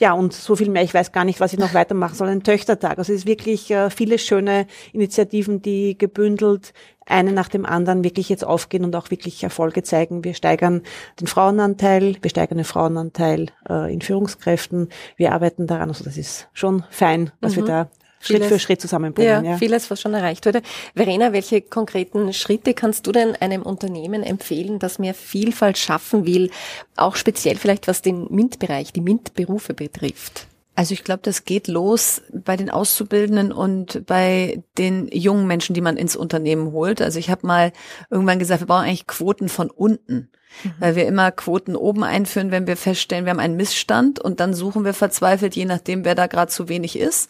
ja, 0.00 0.14
und 0.14 0.32
so 0.32 0.56
viel 0.56 0.70
mehr, 0.70 0.82
ich 0.82 0.94
weiß 0.94 1.12
gar 1.12 1.26
nicht, 1.26 1.40
was 1.40 1.52
ich 1.52 1.58
noch 1.58 1.74
weitermachen 1.74 2.14
soll, 2.14 2.28
ein 2.28 2.42
Töchtertag. 2.42 2.98
Also 2.98 3.12
es 3.12 3.20
ist 3.20 3.26
wirklich 3.26 3.70
äh, 3.70 3.90
viele 3.90 4.18
schöne 4.18 4.66
Initiativen, 4.94 5.60
die 5.60 5.96
gebündelt 5.98 6.72
eine 7.04 7.32
nach 7.32 7.48
dem 7.48 7.66
anderen 7.66 8.02
wirklich 8.02 8.30
jetzt 8.30 8.44
aufgehen 8.44 8.84
und 8.84 8.96
auch 8.96 9.10
wirklich 9.10 9.42
Erfolge 9.42 9.82
zeigen. 9.82 10.24
Wir 10.24 10.32
steigern 10.32 10.82
den 11.20 11.26
Frauenanteil, 11.26 12.16
wir 12.22 12.30
steigern 12.30 12.56
den 12.56 12.64
Frauenanteil 12.64 13.48
äh, 13.68 13.92
in 13.92 14.00
Führungskräften. 14.00 14.88
Wir 15.16 15.32
arbeiten 15.32 15.66
daran, 15.66 15.90
also 15.90 16.02
das 16.02 16.16
ist 16.16 16.48
schon 16.54 16.82
fein, 16.88 17.30
was 17.42 17.52
mhm. 17.52 17.56
wir 17.56 17.64
da 17.66 17.90
Schritt 18.20 18.44
für 18.44 18.58
Schritt 18.58 18.80
zusammenbringen. 18.80 19.44
Ja, 19.44 19.52
ja, 19.52 19.56
vieles, 19.56 19.90
was 19.90 20.00
schon 20.00 20.14
erreicht 20.14 20.44
wurde. 20.46 20.62
Verena, 20.94 21.32
welche 21.32 21.62
konkreten 21.62 22.32
Schritte 22.32 22.74
kannst 22.74 23.06
du 23.06 23.12
denn 23.12 23.34
einem 23.36 23.62
Unternehmen 23.62 24.22
empfehlen, 24.22 24.78
das 24.78 24.98
mehr 24.98 25.14
Vielfalt 25.14 25.78
schaffen 25.78 26.26
will, 26.26 26.50
auch 26.96 27.16
speziell 27.16 27.56
vielleicht 27.56 27.88
was 27.88 28.02
den 28.02 28.26
MINT-Bereich, 28.30 28.92
die 28.92 29.00
MINT-Berufe 29.00 29.72
betrifft? 29.72 30.46
Also 30.80 30.94
ich 30.94 31.04
glaube, 31.04 31.20
das 31.22 31.44
geht 31.44 31.68
los 31.68 32.22
bei 32.32 32.56
den 32.56 32.70
Auszubildenden 32.70 33.52
und 33.52 34.06
bei 34.06 34.64
den 34.78 35.08
jungen 35.08 35.46
Menschen, 35.46 35.74
die 35.74 35.82
man 35.82 35.98
ins 35.98 36.16
Unternehmen 36.16 36.72
holt. 36.72 37.02
Also 37.02 37.18
ich 37.18 37.28
habe 37.28 37.46
mal 37.46 37.72
irgendwann 38.08 38.38
gesagt, 38.38 38.62
wir 38.62 38.66
brauchen 38.66 38.86
eigentlich 38.86 39.06
Quoten 39.06 39.50
von 39.50 39.70
unten. 39.70 40.30
Mhm. 40.64 40.72
Weil 40.78 40.96
wir 40.96 41.06
immer 41.06 41.32
Quoten 41.32 41.76
oben 41.76 42.02
einführen, 42.02 42.50
wenn 42.50 42.66
wir 42.66 42.78
feststellen, 42.78 43.26
wir 43.26 43.30
haben 43.32 43.40
einen 43.40 43.58
Missstand 43.58 44.20
und 44.20 44.40
dann 44.40 44.54
suchen 44.54 44.86
wir 44.86 44.94
verzweifelt, 44.94 45.54
je 45.54 45.66
nachdem, 45.66 46.06
wer 46.06 46.14
da 46.14 46.28
gerade 46.28 46.50
zu 46.50 46.70
wenig 46.70 46.98
ist. 46.98 47.28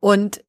Und 0.00 0.44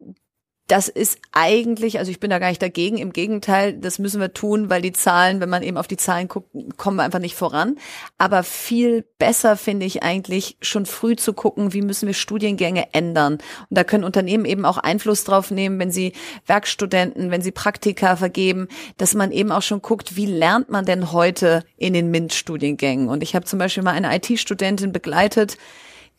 das 0.68 0.88
ist 0.88 1.20
eigentlich, 1.34 2.00
also 2.00 2.12
ich 2.12 2.22
bin 2.22 2.30
da 2.30 2.40
gar 2.40 2.48
nicht 2.48 2.62
dagegen, 2.62 2.98
im 2.98 3.12
Gegenteil, 3.12 3.74
das 3.74 4.00
müssen 4.00 4.22
wir 4.22 4.34
tun, 4.34 4.70
weil 4.70 4.82
die 4.82 4.94
Zahlen, 4.94 5.42
wenn 5.42 5.50
man 5.50 5.64
eben 5.64 5.76
auf 5.76 5.88
die 5.88 5.98
Zahlen 5.98 6.30
guckt, 6.30 6.50
kommen 6.78 6.96
wir 6.96 7.04
einfach 7.04 7.20
nicht 7.20 7.36
voran. 7.36 7.78
Aber 8.18 8.44
viel 8.44 9.04
besser 9.20 9.58
finde 9.58 9.86
ich 9.86 10.02
eigentlich 10.02 10.56
schon 10.62 10.86
früh 10.86 11.18
zu 11.18 11.34
gucken, 11.34 11.74
wie 11.74 11.82
müssen 11.82 12.08
wir 12.08 12.14
Studiengänge 12.14 12.94
ändern. 12.94 13.34
Und 13.34 13.42
da 13.78 13.84
können 13.84 14.06
Unternehmen 14.06 14.46
eben 14.46 14.64
auch 14.64 14.78
Einfluss 14.78 15.26
drauf 15.26 15.52
nehmen, 15.52 15.78
wenn 15.78 15.92
sie 15.92 16.14
Werkstudenten, 16.46 17.32
wenn 17.32 17.42
sie 17.42 17.52
Praktika 17.52 18.16
vergeben, 18.16 18.70
dass 18.96 19.14
man 19.14 19.34
eben 19.34 19.52
auch 19.52 19.64
schon 19.64 19.82
guckt, 19.82 20.16
wie 20.16 20.26
lernt 20.26 20.70
man 20.70 20.86
denn 20.86 21.12
heute 21.12 21.66
in 21.76 21.94
den 21.94 22.12
MINT-Studiengängen. 22.12 23.10
Und 23.10 23.24
ich 23.24 23.36
habe 23.36 23.46
zum 23.46 23.60
Beispiel 23.60 23.84
mal 23.84 23.92
eine 23.92 24.16
IT-Studentin 24.16 24.94
begleitet, 24.94 25.58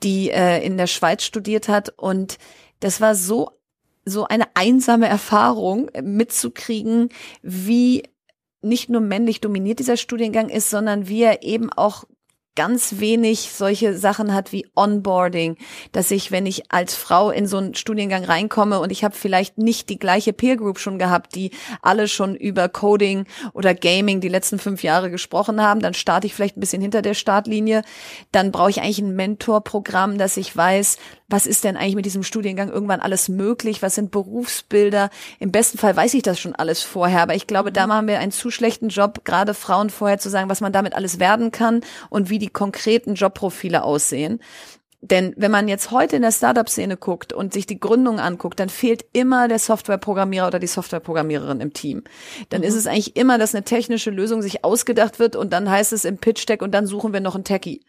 die 0.03 0.31
äh, 0.31 0.63
in 0.63 0.77
der 0.77 0.89
Schweiz 0.89 1.23
studiert 1.25 1.69
hat 1.69 1.89
und 1.97 2.37
das 2.81 3.01
war 3.01 3.15
so 3.15 3.53
so 4.05 4.27
eine 4.27 4.47
einsame 4.55 5.09
Erfahrung 5.09 5.91
mitzukriegen, 6.03 7.09
wie 7.43 8.05
nicht 8.63 8.91
nur 8.91 9.01
männlich 9.01 9.41
dominiert 9.41 9.81
dieser 9.81 9.97
Studiengang 9.97 10.49
ist, 10.49 10.71
sondern 10.71 11.09
wie 11.09 11.23
er 11.23 11.43
eben 11.43 11.73
auch 11.73 12.05
ganz 12.55 13.01
wenig 13.01 13.51
solche 13.51 13.97
Sachen 13.97 14.35
hat 14.35 14.53
wie 14.53 14.67
Onboarding, 14.75 15.57
dass 15.93 16.11
ich, 16.11 16.31
wenn 16.31 16.45
ich 16.45 16.71
als 16.71 16.95
Frau 16.95 17.31
in 17.31 17.47
so 17.47 17.57
einen 17.57 17.75
Studiengang 17.75 18.25
reinkomme 18.25 18.79
und 18.81 18.93
ich 18.93 19.05
habe 19.05 19.15
vielleicht 19.15 19.57
nicht 19.57 19.89
die 19.89 19.99
gleiche 19.99 20.33
Peer 20.33 20.57
Group 20.57 20.79
schon 20.79 20.99
gehabt, 20.99 21.35
die 21.35 21.51
alle 21.81 22.09
schon 22.09 22.37
über 22.37 22.69
Coding 22.69 23.25
oder 23.55 23.75
Gaming 23.75 24.21
die 24.21 24.29
letzten 24.29 24.59
fünf 24.59 24.83
Jahre 24.83 25.11
gesprochen 25.11 25.63
haben, 25.63 25.81
dann 25.81 25.95
starte 25.95 26.27
ich 26.27 26.35
vielleicht 26.35 26.57
ein 26.59 26.61
bisschen 26.61 26.83
hinter 26.83 27.01
der 27.01 27.15
Startlinie. 27.15 27.83
Dann 28.33 28.53
brauche 28.53 28.71
ich 28.71 28.83
eigentlich 28.83 28.99
ein 29.01 29.17
Mentorprogramm, 29.17 30.19
dass 30.19 30.37
ich 30.37 30.55
weiß, 30.55 30.99
was 31.33 31.47
ist 31.47 31.65
denn 31.65 31.77
eigentlich 31.77 31.97
mit 31.97 32.05
diesem 32.05 32.23
Studiengang 32.23 32.69
irgendwann 32.69 33.01
alles 33.01 33.29
möglich? 33.29 33.83
Was 33.83 33.95
sind 33.95 34.11
Berufsbilder? 34.11 35.11
Im 35.39 35.51
besten 35.51 35.79
Fall 35.79 35.97
weiß 35.97 36.15
ich 36.15 36.23
das 36.23 36.39
schon 36.39 36.55
alles 36.55 36.83
vorher, 36.83 37.23
aber 37.23 37.35
ich 37.35 37.47
glaube, 37.47 37.73
da 37.73 37.85
mhm. 37.85 37.89
machen 37.89 38.09
wir 38.09 38.19
einen 38.19 38.33
zu 38.33 38.51
schlechten 38.51 38.89
Job, 38.89 39.25
gerade 39.25 39.55
Frauen 39.55 39.91
vorher 39.91 40.19
zu 40.19 40.29
sagen, 40.29 40.51
was 40.51 40.61
man 40.61 40.73
damit 40.73 40.95
alles 40.95 41.19
werden 41.19 41.51
kann 41.51 41.81
und 42.11 42.31
wie 42.31 42.39
die 42.39 42.49
konkreten 42.49 43.15
Jobprofile 43.15 43.83
aussehen. 43.83 44.41
Denn 45.05 45.35
wenn 45.37 45.51
man 45.51 45.67
jetzt 45.67 45.91
heute 45.91 46.15
in 46.15 46.23
der 46.23 46.31
Startup-Szene 46.31 46.97
guckt 46.97 47.33
und 47.33 47.53
sich 47.53 47.67
die 47.67 47.81
Gründung 47.81 48.21
anguckt, 48.21 48.61
dann 48.61 48.69
fehlt 48.69 49.05
immer 49.13 49.49
der 49.49 49.59
Softwareprogrammierer 49.59 50.47
oder 50.47 50.61
die 50.61 50.69
Softwareprogrammiererin 50.69 51.61
im 51.61 51.73
Team. 51.73 52.05
Dann 52.51 52.61
mhm. 52.61 52.69
ist 52.69 52.77
es 52.77 52.87
eigentlich 52.87 53.17
immer, 53.17 53.37
dass 53.37 53.53
eine 53.53 53.65
technische 53.65 54.11
Lösung 54.11 54.43
sich 54.43 54.65
ausgedacht 54.65 55.19
wird 55.19 55.35
und 55.35 55.53
dann 55.53 55.69
heißt 55.69 55.93
es 55.93 56.05
im 56.05 56.19
Pitch-Deck 56.19 56.63
und 56.63 56.71
dann 56.71 56.87
suchen 56.87 57.13
wir 57.13 57.19
noch 57.19 57.35
einen 57.35 57.43
Techie. 57.43 57.81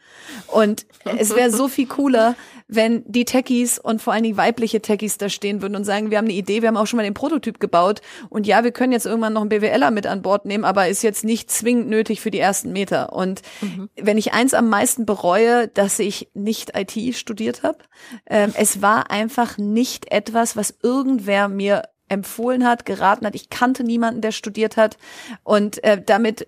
Und 0.47 0.87
es 1.19 1.35
wäre 1.35 1.51
so 1.51 1.67
viel 1.67 1.85
cooler, 1.85 2.35
wenn 2.67 3.03
die 3.05 3.25
Techies 3.25 3.77
und 3.77 4.01
vor 4.01 4.13
allen 4.13 4.23
Dingen 4.23 4.37
weibliche 4.37 4.81
Techies 4.81 5.19
da 5.19 5.29
stehen 5.29 5.61
würden 5.61 5.75
und 5.75 5.83
sagen, 5.83 6.09
wir 6.09 6.17
haben 6.17 6.25
eine 6.25 6.33
Idee, 6.33 6.61
wir 6.61 6.69
haben 6.69 6.77
auch 6.77 6.87
schon 6.87 6.97
mal 6.97 7.03
den 7.03 7.13
Prototyp 7.13 7.59
gebaut 7.59 8.01
und 8.29 8.47
ja, 8.47 8.63
wir 8.63 8.71
können 8.71 8.91
jetzt 8.91 9.05
irgendwann 9.05 9.33
noch 9.33 9.41
einen 9.41 9.49
BWLer 9.49 9.91
mit 9.91 10.07
an 10.07 10.23
Bord 10.23 10.45
nehmen, 10.45 10.63
aber 10.63 10.87
ist 10.87 11.03
jetzt 11.03 11.23
nicht 11.23 11.51
zwingend 11.51 11.89
nötig 11.89 12.21
für 12.21 12.31
die 12.31 12.39
ersten 12.39 12.71
Meter. 12.71 13.13
Und 13.13 13.41
mhm. 13.61 13.89
wenn 14.01 14.17
ich 14.17 14.33
eins 14.33 14.53
am 14.55 14.69
meisten 14.69 15.05
bereue, 15.05 15.67
dass 15.67 15.99
ich 15.99 16.29
nicht 16.33 16.75
IT 16.75 16.95
studiert 17.11 17.63
habe, 17.63 17.79
ähm, 18.27 18.53
es 18.55 18.81
war 18.81 19.11
einfach 19.11 19.57
nicht 19.57 20.11
etwas, 20.11 20.55
was 20.55 20.75
irgendwer 20.81 21.49
mir 21.49 21.83
empfohlen 22.07 22.65
hat, 22.65 22.85
geraten 22.85 23.25
hat. 23.25 23.35
Ich 23.35 23.49
kannte 23.49 23.83
niemanden, 23.83 24.21
der 24.21 24.31
studiert 24.31 24.77
hat 24.77 24.97
und 25.43 25.83
äh, 25.83 26.01
damit 26.01 26.47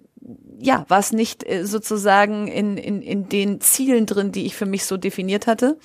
ja, 0.60 0.86
war 0.88 1.00
es 1.00 1.12
nicht 1.12 1.48
äh, 1.48 1.66
sozusagen 1.66 2.48
in, 2.48 2.78
in, 2.78 3.02
in 3.02 3.28
den 3.28 3.60
Zielen 3.62 4.06
drin, 4.06 4.32
die 4.32 4.46
ich 4.46 4.56
für 4.56 4.66
mich 4.66 4.86
so 4.86 4.98
definiert 4.98 5.48
hatte. 5.48 5.78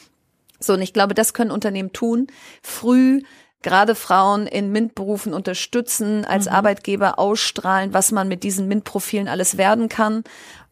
So, 0.60 0.74
und 0.74 0.82
ich 0.82 0.92
glaube, 0.92 1.14
das 1.14 1.34
können 1.34 1.50
Unternehmen 1.50 1.92
tun, 1.92 2.28
früh 2.62 3.22
gerade 3.62 3.94
Frauen 3.94 4.46
in 4.46 4.72
MINT-Berufen 4.72 5.34
unterstützen, 5.34 6.24
als 6.24 6.46
mhm. 6.46 6.52
Arbeitgeber 6.52 7.18
ausstrahlen, 7.18 7.92
was 7.92 8.10
man 8.12 8.28
mit 8.28 8.42
diesen 8.42 8.68
MINT-Profilen 8.68 9.28
alles 9.28 9.58
werden 9.58 9.88
kann 9.88 10.24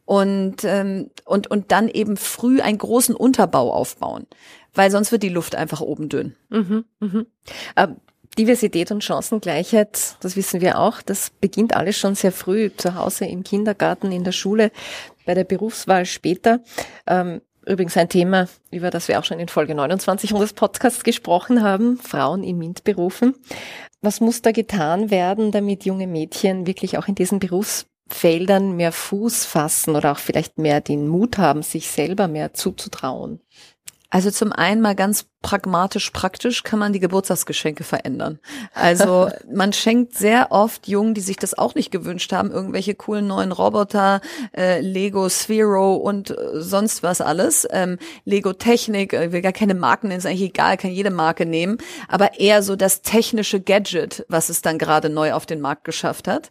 und, 0.09 0.65
ähm, 0.65 1.11
und, 1.27 1.51
und 1.51 1.71
dann 1.71 1.87
eben 1.87 2.17
früh 2.17 2.63
einen 2.63 2.79
großen 2.79 3.15
Unterbau 3.15 3.75
aufbauen, 3.75 4.27
weil 4.73 4.91
sonst 4.91 5.13
wird 5.13 5.23
die 5.23 5.29
Luft 5.29 5.55
einfach 5.55 5.83
oben 5.83 6.09
dünn. 6.09 6.35
Mhm, 6.49 6.87
mhm. 6.99 7.27
Äh, 7.77 7.89
Diversität 8.39 8.91
und 8.91 9.05
Chancengleichheit, 9.05 10.17
das 10.21 10.35
wissen 10.35 10.63
wir 10.63 10.79
auch, 10.79 11.03
das 11.03 11.29
beginnt 11.29 11.77
alles 11.77 11.99
schon 11.99 12.15
sehr 12.15 12.33
früh, 12.33 12.71
zu 12.75 12.95
Hause, 12.95 13.27
im 13.27 13.45
Kindergarten, 13.45 14.11
in 14.11 14.25
der 14.25 14.33
Schule, 14.33 14.71
bei 15.27 15.35
der 15.35 15.45
Berufswahl 15.45 16.07
später. 16.07 16.61
Ähm, 17.07 17.43
Übrigens 17.67 17.99
ein 17.99 18.09
Thema, 18.09 18.49
über 18.71 18.89
das 18.89 19.09
wir 19.09 19.19
auch 19.19 19.25
schon 19.25 19.41
in 19.41 19.49
Folge 19.49 19.75
29 19.75 20.33
unseres 20.33 20.55
Podcasts 20.55 21.05
gesprochen 21.05 21.63
haben, 21.63 21.99
Frauen 21.99 22.43
in 22.43 22.57
MINT-Berufen. 22.57 23.35
Was 24.01 24.23
muss 24.23 24.41
da 24.41 24.53
getan 24.53 25.11
werden, 25.11 25.53
damit 25.53 25.85
junge 25.85 26.07
Mädchen 26.07 26.67
wirklich 26.67 26.97
auch 26.97 27.09
in 27.09 27.15
diesen 27.15 27.41
Berufsfeldern 28.09 28.77
mehr 28.77 28.93
Fuß 28.93 29.45
fassen 29.45 29.95
oder 29.95 30.13
auch 30.13 30.19
vielleicht 30.19 30.59
mehr 30.59 30.81
den 30.81 31.09
Mut 31.09 31.39
haben, 31.39 31.63
sich 31.63 31.91
selber 31.91 32.29
mehr 32.29 32.55
zuzutrauen? 32.55 33.41
Also 34.11 34.31
zum 34.31 34.53
einen 34.53 34.81
mal 34.81 34.95
ganz 34.95 35.27
pragmatisch 35.43 36.11
praktisch 36.13 36.63
kann 36.63 36.79
man 36.79 36.95
die 36.95 36.99
Geburtstagsgeschenke 36.99 37.85
verändern. 37.85 38.39
Also 38.73 39.29
man 39.55 39.75
schenkt 39.75 40.15
sehr 40.15 40.51
oft 40.51 40.89
Jungen, 40.89 41.13
die 41.13 41.21
sich 41.21 41.37
das 41.37 41.57
auch 41.57 41.75
nicht 41.75 41.91
gewünscht 41.91 42.33
haben, 42.33 42.51
irgendwelche 42.51 42.95
coolen 42.95 43.27
neuen 43.27 43.53
Roboter, 43.53 44.23
äh, 44.57 44.81
Lego 44.81 45.29
Sphero 45.29 45.97
und 45.97 46.31
äh, 46.31 46.35
sonst 46.55 47.03
was 47.03 47.21
alles. 47.21 47.69
Ähm, 47.71 47.99
Lego 48.25 48.55
Technik, 48.55 49.13
äh, 49.13 49.31
will 49.31 49.43
gar 49.43 49.53
keine 49.53 49.75
Marken 49.75 50.09
nennen, 50.09 50.21
ist 50.21 50.27
eigentlich 50.27 50.41
egal, 50.49 50.79
kann 50.79 50.91
jede 50.91 51.11
Marke 51.11 51.45
nehmen, 51.45 51.77
aber 52.09 52.41
eher 52.41 52.63
so 52.63 52.77
das 52.77 53.03
technische 53.03 53.61
Gadget, 53.61 54.25
was 54.29 54.49
es 54.49 54.63
dann 54.63 54.79
gerade 54.79 55.11
neu 55.11 55.35
auf 55.35 55.45
den 55.45 55.61
Markt 55.61 55.85
geschafft 55.85 56.29
hat. 56.29 56.49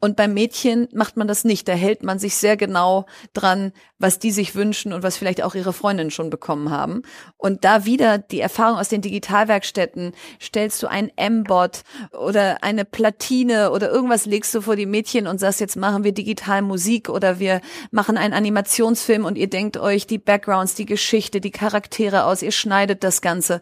Und 0.00 0.16
beim 0.16 0.32
Mädchen 0.32 0.88
macht 0.94 1.18
man 1.18 1.28
das 1.28 1.44
nicht. 1.44 1.68
Da 1.68 1.74
hält 1.74 2.02
man 2.02 2.18
sich 2.18 2.34
sehr 2.36 2.56
genau 2.56 3.04
dran, 3.34 3.72
was 3.98 4.18
die 4.18 4.30
sich 4.30 4.54
wünschen 4.54 4.94
und 4.94 5.02
was 5.02 5.18
vielleicht 5.18 5.42
auch 5.42 5.54
ihre 5.54 5.74
Freundinnen 5.74 6.10
schon 6.10 6.30
bekommen 6.30 6.70
haben. 6.70 7.02
Und 7.36 7.64
da 7.64 7.84
wieder 7.84 8.16
die 8.16 8.40
Erfahrung 8.40 8.78
aus 8.78 8.88
den 8.88 9.02
Digitalwerkstätten, 9.02 10.12
stellst 10.40 10.82
du 10.82 10.86
ein 10.86 11.12
M-Bot 11.16 11.82
oder 12.18 12.64
eine 12.64 12.86
Platine 12.86 13.72
oder 13.72 13.90
irgendwas 13.90 14.24
legst 14.24 14.54
du 14.54 14.62
vor 14.62 14.74
die 14.74 14.86
Mädchen 14.86 15.26
und 15.26 15.38
sagst, 15.38 15.60
jetzt 15.60 15.76
machen 15.76 16.02
wir 16.02 16.12
digital 16.12 16.62
Musik 16.62 17.10
oder 17.10 17.38
wir 17.38 17.60
machen 17.90 18.16
einen 18.16 18.32
Animationsfilm 18.32 19.26
und 19.26 19.36
ihr 19.36 19.50
denkt 19.50 19.76
euch 19.76 20.06
die 20.06 20.18
Backgrounds, 20.18 20.74
die 20.74 20.86
Geschichte, 20.86 21.42
die 21.42 21.50
Charaktere 21.50 22.24
aus, 22.24 22.40
ihr 22.40 22.52
schneidet 22.52 23.04
das 23.04 23.20
Ganze 23.20 23.60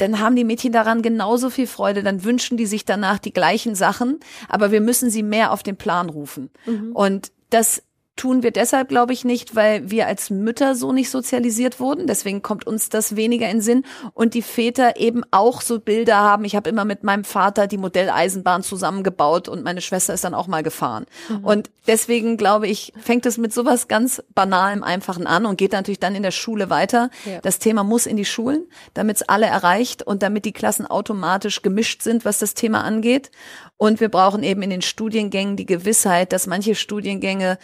dann 0.00 0.20
haben 0.20 0.36
die 0.36 0.44
Mädchen 0.44 0.72
daran 0.72 1.02
genauso 1.02 1.50
viel 1.50 1.66
Freude, 1.66 2.02
dann 2.02 2.24
wünschen 2.24 2.56
die 2.56 2.66
sich 2.66 2.84
danach 2.84 3.18
die 3.18 3.32
gleichen 3.32 3.74
Sachen, 3.74 4.20
aber 4.48 4.70
wir 4.70 4.80
müssen 4.80 5.10
sie 5.10 5.22
mehr 5.22 5.52
auf 5.52 5.62
den 5.62 5.76
Plan 5.76 6.08
rufen. 6.08 6.50
Mhm. 6.66 6.92
Und 6.92 7.32
das 7.50 7.82
tun 8.20 8.42
wir 8.42 8.50
deshalb, 8.50 8.90
glaube 8.90 9.14
ich, 9.14 9.24
nicht, 9.24 9.56
weil 9.56 9.90
wir 9.90 10.06
als 10.06 10.28
Mütter 10.28 10.74
so 10.74 10.92
nicht 10.92 11.08
sozialisiert 11.08 11.80
wurden. 11.80 12.06
Deswegen 12.06 12.42
kommt 12.42 12.66
uns 12.66 12.90
das 12.90 13.16
weniger 13.16 13.48
in 13.48 13.62
Sinn. 13.62 13.82
Und 14.12 14.34
die 14.34 14.42
Väter 14.42 15.00
eben 15.00 15.22
auch 15.30 15.62
so 15.62 15.80
Bilder 15.80 16.18
haben. 16.18 16.44
Ich 16.44 16.54
habe 16.54 16.68
immer 16.68 16.84
mit 16.84 17.02
meinem 17.02 17.24
Vater 17.24 17.66
die 17.66 17.78
Modelleisenbahn 17.78 18.62
zusammengebaut 18.62 19.48
und 19.48 19.64
meine 19.64 19.80
Schwester 19.80 20.12
ist 20.12 20.22
dann 20.22 20.34
auch 20.34 20.48
mal 20.48 20.62
gefahren. 20.62 21.06
Mhm. 21.30 21.44
Und 21.44 21.70
deswegen, 21.86 22.36
glaube 22.36 22.68
ich, 22.68 22.92
fängt 23.00 23.24
es 23.24 23.38
mit 23.38 23.54
sowas 23.54 23.88
ganz 23.88 24.22
Banalem, 24.34 24.82
Einfachen 24.82 25.26
an 25.26 25.46
und 25.46 25.56
geht 25.56 25.72
natürlich 25.72 26.00
dann 26.00 26.14
in 26.14 26.22
der 26.22 26.30
Schule 26.30 26.68
weiter. 26.68 27.08
Ja. 27.24 27.40
Das 27.40 27.58
Thema 27.58 27.84
muss 27.84 28.04
in 28.04 28.18
die 28.18 28.26
Schulen, 28.26 28.66
damit 28.92 29.16
es 29.16 29.28
alle 29.30 29.46
erreicht 29.46 30.02
und 30.02 30.22
damit 30.22 30.44
die 30.44 30.52
Klassen 30.52 30.86
automatisch 30.86 31.62
gemischt 31.62 32.02
sind, 32.02 32.26
was 32.26 32.38
das 32.38 32.52
Thema 32.52 32.84
angeht. 32.84 33.30
Und 33.78 33.98
wir 33.98 34.10
brauchen 34.10 34.42
eben 34.42 34.60
in 34.60 34.68
den 34.68 34.82
Studiengängen 34.82 35.56
die 35.56 35.64
Gewissheit, 35.64 36.34
dass 36.34 36.46
manche 36.46 36.74
Studiengänge 36.74 37.56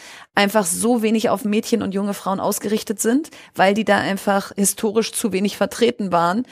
einfach 0.47 0.65
so 0.65 1.03
wenig 1.03 1.29
auf 1.29 1.45
Mädchen 1.45 1.83
und 1.83 1.93
junge 1.93 2.15
Frauen 2.15 2.39
ausgerichtet 2.39 3.01
sind, 3.01 3.31
weil 3.57 3.75
die 3.75 3.85
da 3.85 3.99
einfach 3.99 4.53
historisch 4.55 5.11
zu 5.13 5.33
wenig 5.33 5.57
vertreten 5.57 6.13
waren 6.13 6.47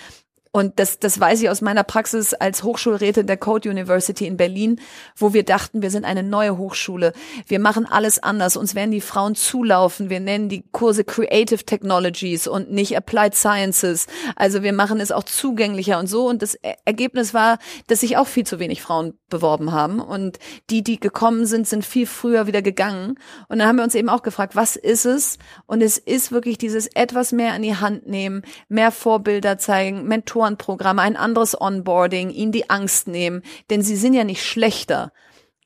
und 0.55 0.79
das, 0.79 1.01
das 1.01 1.19
weiß 1.19 1.43
ich 1.43 1.51
aus 1.51 1.63
meiner 1.63 1.83
Praxis 1.83 2.33
als 2.33 2.63
Hochschulrätin 2.63 3.27
der 3.27 3.37
Code 3.37 3.69
University 3.69 4.25
in 4.25 4.37
Berlin, 4.37 4.81
wo 5.17 5.35
wir 5.35 5.43
dachten, 5.43 5.83
wir 5.83 5.91
sind 5.91 6.05
eine 6.05 6.23
neue 6.23 6.57
Hochschule. 6.57 7.13
Wir 7.49 7.59
machen 7.59 7.87
alles 7.87 8.23
anders. 8.23 8.57
Uns 8.57 8.77
werden 8.77 8.93
die 8.93 9.01
Frauen 9.01 9.35
zulaufen. 9.35 10.11
Wir 10.11 10.21
nennen 10.21 10.49
die 10.49 10.63
Kurse 10.71 11.03
Creative 11.03 11.65
Technologies 11.65 12.47
und 12.47 12.71
nicht 12.71 12.97
Applied 12.97 13.35
Sciences. 13.35 14.07
Also 14.37 14.63
wir 14.63 14.73
machen 14.73 15.01
es 15.01 15.11
auch 15.11 15.25
zugänglicher 15.25 15.99
und 15.99 16.07
so. 16.07 16.29
Und 16.29 16.41
das 16.41 16.57
Ergebnis 16.85 17.35
war, 17.35 17.59
dass 17.89 17.99
sich 17.99 18.17
auch 18.17 18.29
viel 18.29 18.47
zu 18.47 18.61
wenig 18.61 18.81
Frauen 18.81 19.15
beworben 19.31 19.73
haben. 19.73 19.99
Und 19.99 20.39
die, 20.71 20.85
die 20.85 21.01
gekommen 21.01 21.47
sind, 21.47 21.67
sind 21.67 21.85
viel 21.85 22.07
früher 22.07 22.47
wieder 22.47 22.63
gegangen. 22.63 23.19
Und 23.49 23.59
dann 23.59 23.67
haben 23.67 23.77
wir 23.79 23.83
uns 23.83 23.97
eben 23.97 24.09
auch 24.09 24.23
gefragt, 24.23 24.55
was 24.55 24.77
ist 24.77 25.05
es? 25.05 25.37
Und 25.67 25.83
es 25.83 25.99
ist 25.99 26.31
wirklich 26.31 26.59
dieses 26.59 26.87
etwas 26.87 27.33
mehr 27.33 27.55
an 27.55 27.63
die 27.63 27.75
Hand 27.75 28.07
nehmen, 28.07 28.43
mehr 28.69 28.93
Vorbilder 28.93 29.59
zeigen, 29.59 30.05
Mentoren 30.05 30.44
Mentorenprogramme, 30.45 31.03
ein 31.03 31.17
anderes 31.17 31.61
Onboarding, 31.61 32.31
ihnen 32.31 32.53
die 32.53 32.71
Angst 32.71 33.09
nehmen, 33.09 33.43
denn 33.71 33.83
sie 33.83 33.97
sind 33.97 34.15
ja 34.15 34.25
nicht 34.25 34.45
schlechter, 34.45 35.13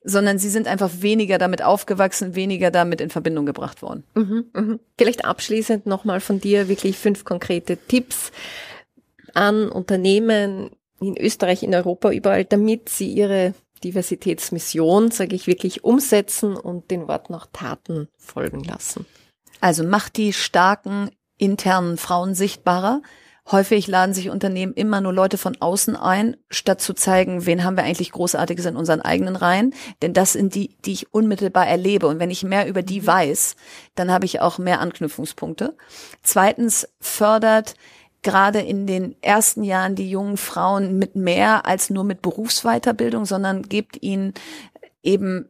sondern 0.03 0.39
sie 0.39 0.49
sind 0.49 0.67
einfach 0.67 0.89
weniger 1.01 1.37
damit 1.37 1.61
aufgewachsen, 1.61 2.35
weniger 2.35 2.71
damit 2.71 3.01
in 3.01 3.09
Verbindung 3.09 3.45
gebracht 3.45 3.81
worden. 3.81 4.03
Mhm, 4.15 4.45
mh. 4.53 4.79
Vielleicht 4.97 5.25
abschließend 5.25 5.85
nochmal 5.85 6.21
von 6.21 6.39
dir 6.39 6.69
wirklich 6.69 6.97
fünf 6.97 7.25
konkrete 7.25 7.77
Tipps 7.77 8.31
an 9.33 9.69
Unternehmen 9.69 10.71
in 11.01 11.17
Österreich, 11.17 11.63
in 11.63 11.75
Europa, 11.75 12.11
überall, 12.11 12.45
damit 12.45 12.89
sie 12.89 13.11
ihre 13.11 13.53
Diversitätsmission, 13.83 15.11
sage 15.11 15.35
ich 15.35 15.47
wirklich, 15.47 15.83
umsetzen 15.83 16.55
und 16.55 16.91
den 16.91 17.07
Worten 17.07 17.33
auch 17.33 17.47
Taten 17.53 18.09
folgen 18.17 18.63
lassen. 18.63 19.05
Also 19.61 19.83
macht 19.83 20.17
die 20.17 20.33
starken 20.33 21.11
internen 21.37 21.97
Frauen 21.97 22.35
sichtbarer. 22.35 23.01
Häufig 23.51 23.87
laden 23.87 24.13
sich 24.13 24.29
Unternehmen 24.29 24.73
immer 24.73 25.01
nur 25.01 25.13
Leute 25.13 25.39
von 25.39 25.57
außen 25.59 25.95
ein, 25.95 26.37
statt 26.51 26.81
zu 26.81 26.93
zeigen, 26.93 27.47
wen 27.47 27.63
haben 27.63 27.77
wir 27.77 27.83
eigentlich 27.83 28.11
Großartiges 28.11 28.65
in 28.65 28.75
unseren 28.75 29.01
eigenen 29.01 29.35
Reihen. 29.35 29.73
Denn 30.03 30.13
das 30.13 30.33
sind 30.33 30.53
die, 30.53 30.77
die 30.85 30.91
ich 30.91 31.13
unmittelbar 31.13 31.67
erlebe. 31.67 32.07
Und 32.07 32.19
wenn 32.19 32.29
ich 32.29 32.43
mehr 32.43 32.67
über 32.67 32.83
die 32.83 33.01
mhm. 33.01 33.07
weiß, 33.07 33.55
dann 33.95 34.11
habe 34.11 34.25
ich 34.25 34.39
auch 34.41 34.59
mehr 34.59 34.79
Anknüpfungspunkte. 34.81 35.75
Zweitens 36.21 36.87
fördert 37.01 37.73
gerade 38.21 38.59
in 38.59 38.85
den 38.85 39.15
ersten 39.21 39.63
Jahren 39.63 39.95
die 39.95 40.09
jungen 40.09 40.37
Frauen 40.37 40.99
mit 40.99 41.15
mehr 41.15 41.65
als 41.65 41.89
nur 41.89 42.03
mit 42.03 42.21
Berufsweiterbildung, 42.21 43.25
sondern 43.25 43.63
gebt 43.63 44.01
ihnen 44.03 44.33
eben 45.01 45.49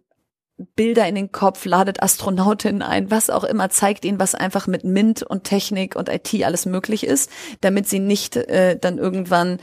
Bilder 0.76 1.08
in 1.08 1.16
den 1.16 1.32
Kopf, 1.32 1.66
ladet 1.66 2.04
Astronautinnen 2.04 2.82
ein, 2.82 3.12
was 3.12 3.30
auch 3.30 3.44
immer, 3.44 3.70
zeigt 3.70 4.06
ihnen, 4.06 4.20
was 4.20 4.36
einfach 4.36 4.68
mit 4.68 4.84
MINT 4.84 5.24
und 5.24 5.44
Technik 5.44 5.96
und 5.96 6.10
IT 6.10 6.44
alles 6.44 6.66
möglich 6.66 7.06
ist, 7.06 7.32
damit 7.62 7.88
sie 7.88 8.00
nicht 8.00 8.36
äh, 8.36 8.78
dann 8.78 8.98
irgendwann 8.98 9.60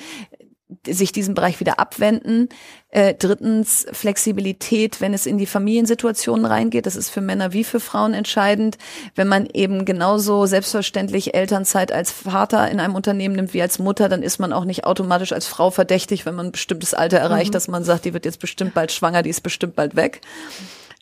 sich 0.85 1.13
diesem 1.13 1.35
Bereich 1.35 1.61
wieder 1.61 1.79
abwenden. 1.79 2.49
Äh, 2.89 3.15
drittens 3.15 3.87
Flexibilität, 3.93 5.01
wenn 5.01 5.15
es 5.15 5.27
in 5.27 5.39
die 5.39 5.47
Familiensituationen 5.47 6.45
reingeht. 6.45 6.87
Das 6.87 6.97
ist 6.97 7.11
für 7.11 7.21
Männer 7.21 7.53
wie 7.53 7.63
für 7.63 7.79
Frauen 7.79 8.15
entscheidend. 8.15 8.77
Wenn 9.15 9.29
man 9.29 9.47
eben 9.47 9.85
genauso 9.85 10.47
selbstverständlich 10.47 11.35
Elternzeit 11.35 11.93
als 11.93 12.11
Vater 12.11 12.69
in 12.69 12.81
einem 12.81 12.97
Unternehmen 12.97 13.37
nimmt 13.37 13.55
wie 13.55 13.63
als 13.63 13.79
Mutter, 13.79 14.09
dann 14.09 14.23
ist 14.23 14.41
man 14.41 14.53
auch 14.53 14.65
nicht 14.65 14.85
automatisch 14.85 15.33
als 15.33 15.47
Frau 15.47 15.71
verdächtig, 15.71 16.27
wenn 16.27 16.35
man 16.35 16.47
ein 16.47 16.53
bestimmtes 16.53 16.95
Alter 16.95 17.19
erreicht, 17.19 17.51
mhm. 17.51 17.55
dass 17.55 17.69
man 17.69 17.85
sagt, 17.85 18.05
die 18.05 18.15
wird 18.15 18.25
jetzt 18.25 18.41
bestimmt 18.41 18.75
bald 18.75 18.91
schwanger, 18.91 19.23
die 19.23 19.31
ist 19.31 19.43
bestimmt 19.43 19.77
bald 19.77 19.95
weg. 19.95 20.21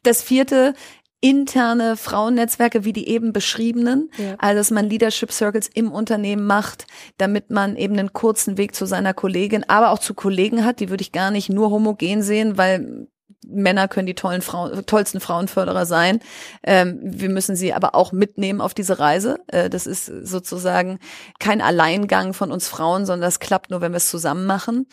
Das 0.04 0.22
vierte, 0.22 0.74
interne 1.20 1.96
Frauennetzwerke 1.96 2.84
wie 2.84 2.92
die 2.92 3.08
eben 3.08 3.32
beschriebenen, 3.32 4.10
ja. 4.18 4.34
also 4.36 4.58
dass 4.58 4.70
man 4.70 4.90
Leadership 4.90 5.32
Circles 5.32 5.70
im 5.72 5.90
Unternehmen 5.90 6.46
macht, 6.46 6.86
damit 7.16 7.50
man 7.50 7.76
eben 7.76 7.98
einen 7.98 8.12
kurzen 8.12 8.58
Weg 8.58 8.74
zu 8.74 8.84
seiner 8.84 9.14
Kollegin, 9.14 9.64
aber 9.66 9.90
auch 9.90 9.98
zu 9.98 10.12
Kollegen 10.12 10.66
hat, 10.66 10.80
die 10.80 10.90
würde 10.90 11.00
ich 11.00 11.12
gar 11.12 11.30
nicht 11.30 11.48
nur 11.48 11.70
homogen 11.70 12.22
sehen, 12.22 12.58
weil 12.58 13.08
Männer 13.46 13.88
können 13.88 14.06
die 14.06 14.14
tollen 14.14 14.42
Frauen, 14.42 14.84
tollsten 14.86 15.20
Frauenförderer 15.20 15.86
sein. 15.86 16.20
Ähm, 16.62 16.98
wir 17.02 17.30
müssen 17.30 17.56
sie 17.56 17.72
aber 17.72 17.94
auch 17.94 18.12
mitnehmen 18.12 18.60
auf 18.60 18.74
diese 18.74 18.98
Reise. 18.98 19.38
Äh, 19.46 19.70
das 19.70 19.86
ist 19.86 20.06
sozusagen 20.06 20.98
kein 21.38 21.60
Alleingang 21.60 22.34
von 22.34 22.52
uns 22.52 22.68
Frauen, 22.68 23.06
sondern 23.06 23.26
das 23.26 23.40
klappt 23.40 23.70
nur, 23.70 23.80
wenn 23.80 23.92
wir 23.92 23.98
es 23.98 24.10
zusammen 24.10 24.46
machen. 24.46 24.86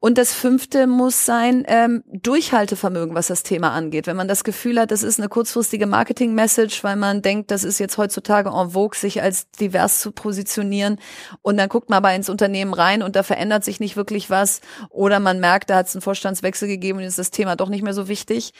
Und 0.00 0.16
das 0.16 0.32
fünfte 0.32 0.86
muss 0.86 1.26
sein 1.26 1.64
ähm, 1.66 2.04
Durchhaltevermögen, 2.06 3.16
was 3.16 3.26
das 3.26 3.42
Thema 3.42 3.72
angeht. 3.72 4.06
Wenn 4.06 4.16
man 4.16 4.28
das 4.28 4.44
Gefühl 4.44 4.78
hat, 4.78 4.92
das 4.92 5.02
ist 5.02 5.18
eine 5.18 5.28
kurzfristige 5.28 5.86
Marketing-Message, 5.86 6.84
weil 6.84 6.94
man 6.94 7.20
denkt, 7.20 7.50
das 7.50 7.64
ist 7.64 7.80
jetzt 7.80 7.98
heutzutage 7.98 8.50
en 8.50 8.70
vogue, 8.70 8.96
sich 8.96 9.22
als 9.22 9.50
divers 9.50 9.98
zu 9.98 10.12
positionieren. 10.12 11.00
Und 11.42 11.56
dann 11.56 11.68
guckt 11.68 11.90
man 11.90 11.96
aber 11.96 12.14
ins 12.14 12.28
Unternehmen 12.28 12.74
rein 12.74 13.02
und 13.02 13.16
da 13.16 13.24
verändert 13.24 13.64
sich 13.64 13.80
nicht 13.80 13.96
wirklich 13.96 14.30
was. 14.30 14.60
Oder 14.88 15.18
man 15.18 15.40
merkt, 15.40 15.68
da 15.68 15.76
hat 15.76 15.88
es 15.88 15.96
einen 15.96 16.02
Vorstandswechsel 16.02 16.68
gegeben 16.68 16.98
und 16.98 17.04
ist 17.04 17.18
das 17.18 17.32
Thema 17.32 17.56
doch 17.56 17.68
nicht 17.68 17.82
mehr 17.82 17.94
so 17.94 18.06
wichtig. 18.06 18.52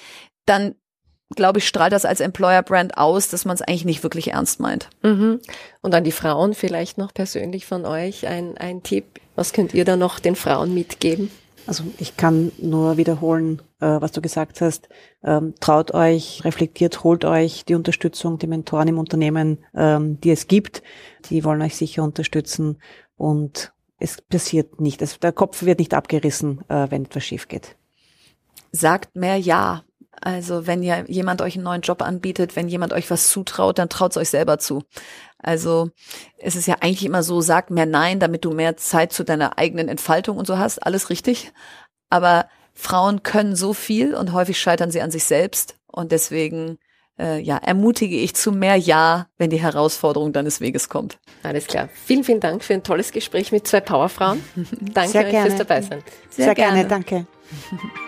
Dann 0.45 0.75
glaube 1.37 1.59
ich, 1.59 1.69
strahlt 1.69 1.93
das 1.93 2.05
als 2.05 2.21
Employer-Brand 2.21 2.97
aus, 2.97 3.29
dass 3.29 3.45
man 3.45 3.55
es 3.55 3.63
eigentlich 3.63 3.85
nicht 3.85 4.03
wirklich 4.03 4.33
ernst 4.33 4.61
meint. 4.61 4.89
Mhm. 5.03 5.41
Und 5.83 5.95
an 5.95 6.05
die 6.05 6.13
Frauen 6.13 6.55
vielleicht 6.55 6.99
noch 6.99 7.13
persönlich 7.13 7.67
von 7.67 7.85
euch 7.85 8.27
ein, 8.27 8.57
ein 8.57 8.83
Tipp. 8.83 9.05
Was 9.37 9.53
könnt 9.53 9.75
ihr 9.75 9.85
da 9.85 9.97
noch 9.97 10.19
den 10.21 10.37
Frauen 10.37 10.75
mitgeben? 10.75 11.31
Also 11.67 11.85
ich 11.99 12.17
kann 12.17 12.51
nur 12.57 12.97
wiederholen, 12.97 13.61
äh, 13.81 14.01
was 14.01 14.13
du 14.13 14.23
gesagt 14.23 14.63
hast. 14.63 14.89
Ähm, 15.23 15.55
traut 15.61 15.93
euch, 15.93 16.43
reflektiert, 16.45 17.05
holt 17.05 17.27
euch 17.27 17.67
die 17.67 17.75
Unterstützung, 17.75 18.39
die 18.39 18.47
Mentoren 18.47 18.89
im 18.89 18.99
Unternehmen, 18.99 19.59
ähm, 19.75 20.19
die 20.23 20.31
es 20.31 20.47
gibt. 20.47 20.83
Die 21.29 21.45
wollen 21.45 21.61
euch 21.61 21.77
sicher 21.77 22.03
unterstützen 22.03 22.79
und 23.17 23.73
es 23.99 24.23
passiert 24.23 24.81
nicht. 24.81 25.03
Es, 25.03 25.21
der 25.21 25.33
Kopf 25.33 25.63
wird 25.63 25.79
nicht 25.79 25.93
abgerissen, 25.93 26.63
äh, 26.69 26.91
wenn 26.91 27.05
etwas 27.05 27.25
schief 27.25 27.49
geht. 27.49 27.77
Sagt 28.73 29.15
mehr 29.15 29.37
Ja. 29.37 29.85
Also 30.21 30.67
wenn 30.67 30.83
ja 30.83 31.05
jemand 31.07 31.43
euch 31.43 31.55
einen 31.55 31.65
neuen 31.65 31.83
Job 31.83 32.03
anbietet, 32.03 32.57
wenn 32.57 32.69
jemand 32.69 32.93
euch 32.93 33.11
was 33.11 33.29
zutraut, 33.29 33.79
dann 33.79 33.89
traut 33.89 34.13
es 34.13 34.17
euch 34.17 34.31
selber 34.31 34.59
zu. 34.59 34.83
Also 35.39 35.91
es 36.39 36.57
ist 36.57 36.67
ja 36.67 36.77
eigentlich 36.81 37.05
immer 37.05 37.23
so, 37.23 37.41
sag 37.41 37.71
mehr 37.71 37.87
Nein, 37.87 38.19
damit 38.21 38.45
du 38.45 38.51
mehr 38.51 38.77
Zeit 38.77 39.13
zu 39.13 39.25
deiner 39.25 39.59
eigenen 39.59 39.89
Entfaltung 39.89 40.37
und 40.37 40.47
so 40.47 40.59
hast. 40.59 40.85
Alles 40.85 41.11
richtig. 41.11 41.53
Aber 42.11 42.49
Frauen 42.75 43.23
können 43.23 43.57
so 43.57 43.73
viel 43.73 44.15
und 44.15 44.33
häufig 44.33 44.59
scheitern 44.59 44.91
sie 44.91 45.01
an 45.01 45.11
sich 45.11 45.25
selbst. 45.25 45.77
Und 45.87 46.13
deswegen 46.13 46.79
äh, 47.19 47.41
ja, 47.41 47.57
ermutige 47.57 48.17
ich 48.17 48.35
zu 48.35 48.53
mehr 48.53 48.77
Ja, 48.77 49.27
wenn 49.37 49.51
die 49.51 49.61
Herausforderung 49.61 50.33
deines 50.33 50.61
Weges 50.61 50.89
kommt. 50.89 51.19
Alles 51.43 51.67
klar. 51.67 51.89
Vielen, 52.07 52.25
vielen 52.25 52.41
Dank 52.41 52.63
für 52.63 52.75
ein 52.75 52.83
tolles 52.83 53.13
Gespräch 53.13 53.53
mit 53.53 53.67
zwei 53.67 53.81
Powerfrauen. 53.81 54.43
Danke 54.81 55.11
Sehr 55.11 55.25
gerne. 55.25 55.47
fürs 55.47 55.59
Dabeisein. 55.59 56.03
Sehr, 56.31 56.45
Sehr 56.47 56.55
gerne. 56.55 56.75
gerne, 56.75 56.89
danke. 56.89 57.27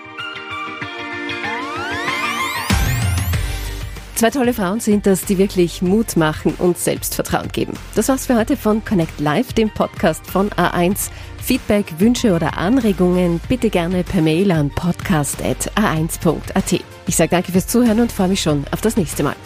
Zwei 4.20 4.28
tolle 4.28 4.52
Frauen 4.52 4.80
sind 4.80 5.06
das, 5.06 5.24
die 5.24 5.38
wirklich 5.38 5.80
Mut 5.80 6.18
machen 6.18 6.52
und 6.58 6.76
Selbstvertrauen 6.76 7.48
geben. 7.48 7.72
Das 7.94 8.10
war's 8.10 8.26
für 8.26 8.36
heute 8.36 8.54
von 8.54 8.84
Connect 8.84 9.18
Live, 9.18 9.54
dem 9.54 9.70
Podcast 9.70 10.26
von 10.26 10.50
A1. 10.50 11.08
Feedback, 11.42 11.86
Wünsche 11.96 12.34
oder 12.34 12.58
Anregungen 12.58 13.40
bitte 13.48 13.70
gerne 13.70 14.04
per 14.04 14.20
Mail 14.20 14.52
an 14.52 14.68
podcast.a1.at. 14.68 16.80
Ich 17.06 17.16
sage 17.16 17.30
danke 17.30 17.52
fürs 17.52 17.66
Zuhören 17.66 17.98
und 17.98 18.12
freue 18.12 18.28
mich 18.28 18.42
schon 18.42 18.66
auf 18.72 18.82
das 18.82 18.98
nächste 18.98 19.22
Mal. 19.22 19.36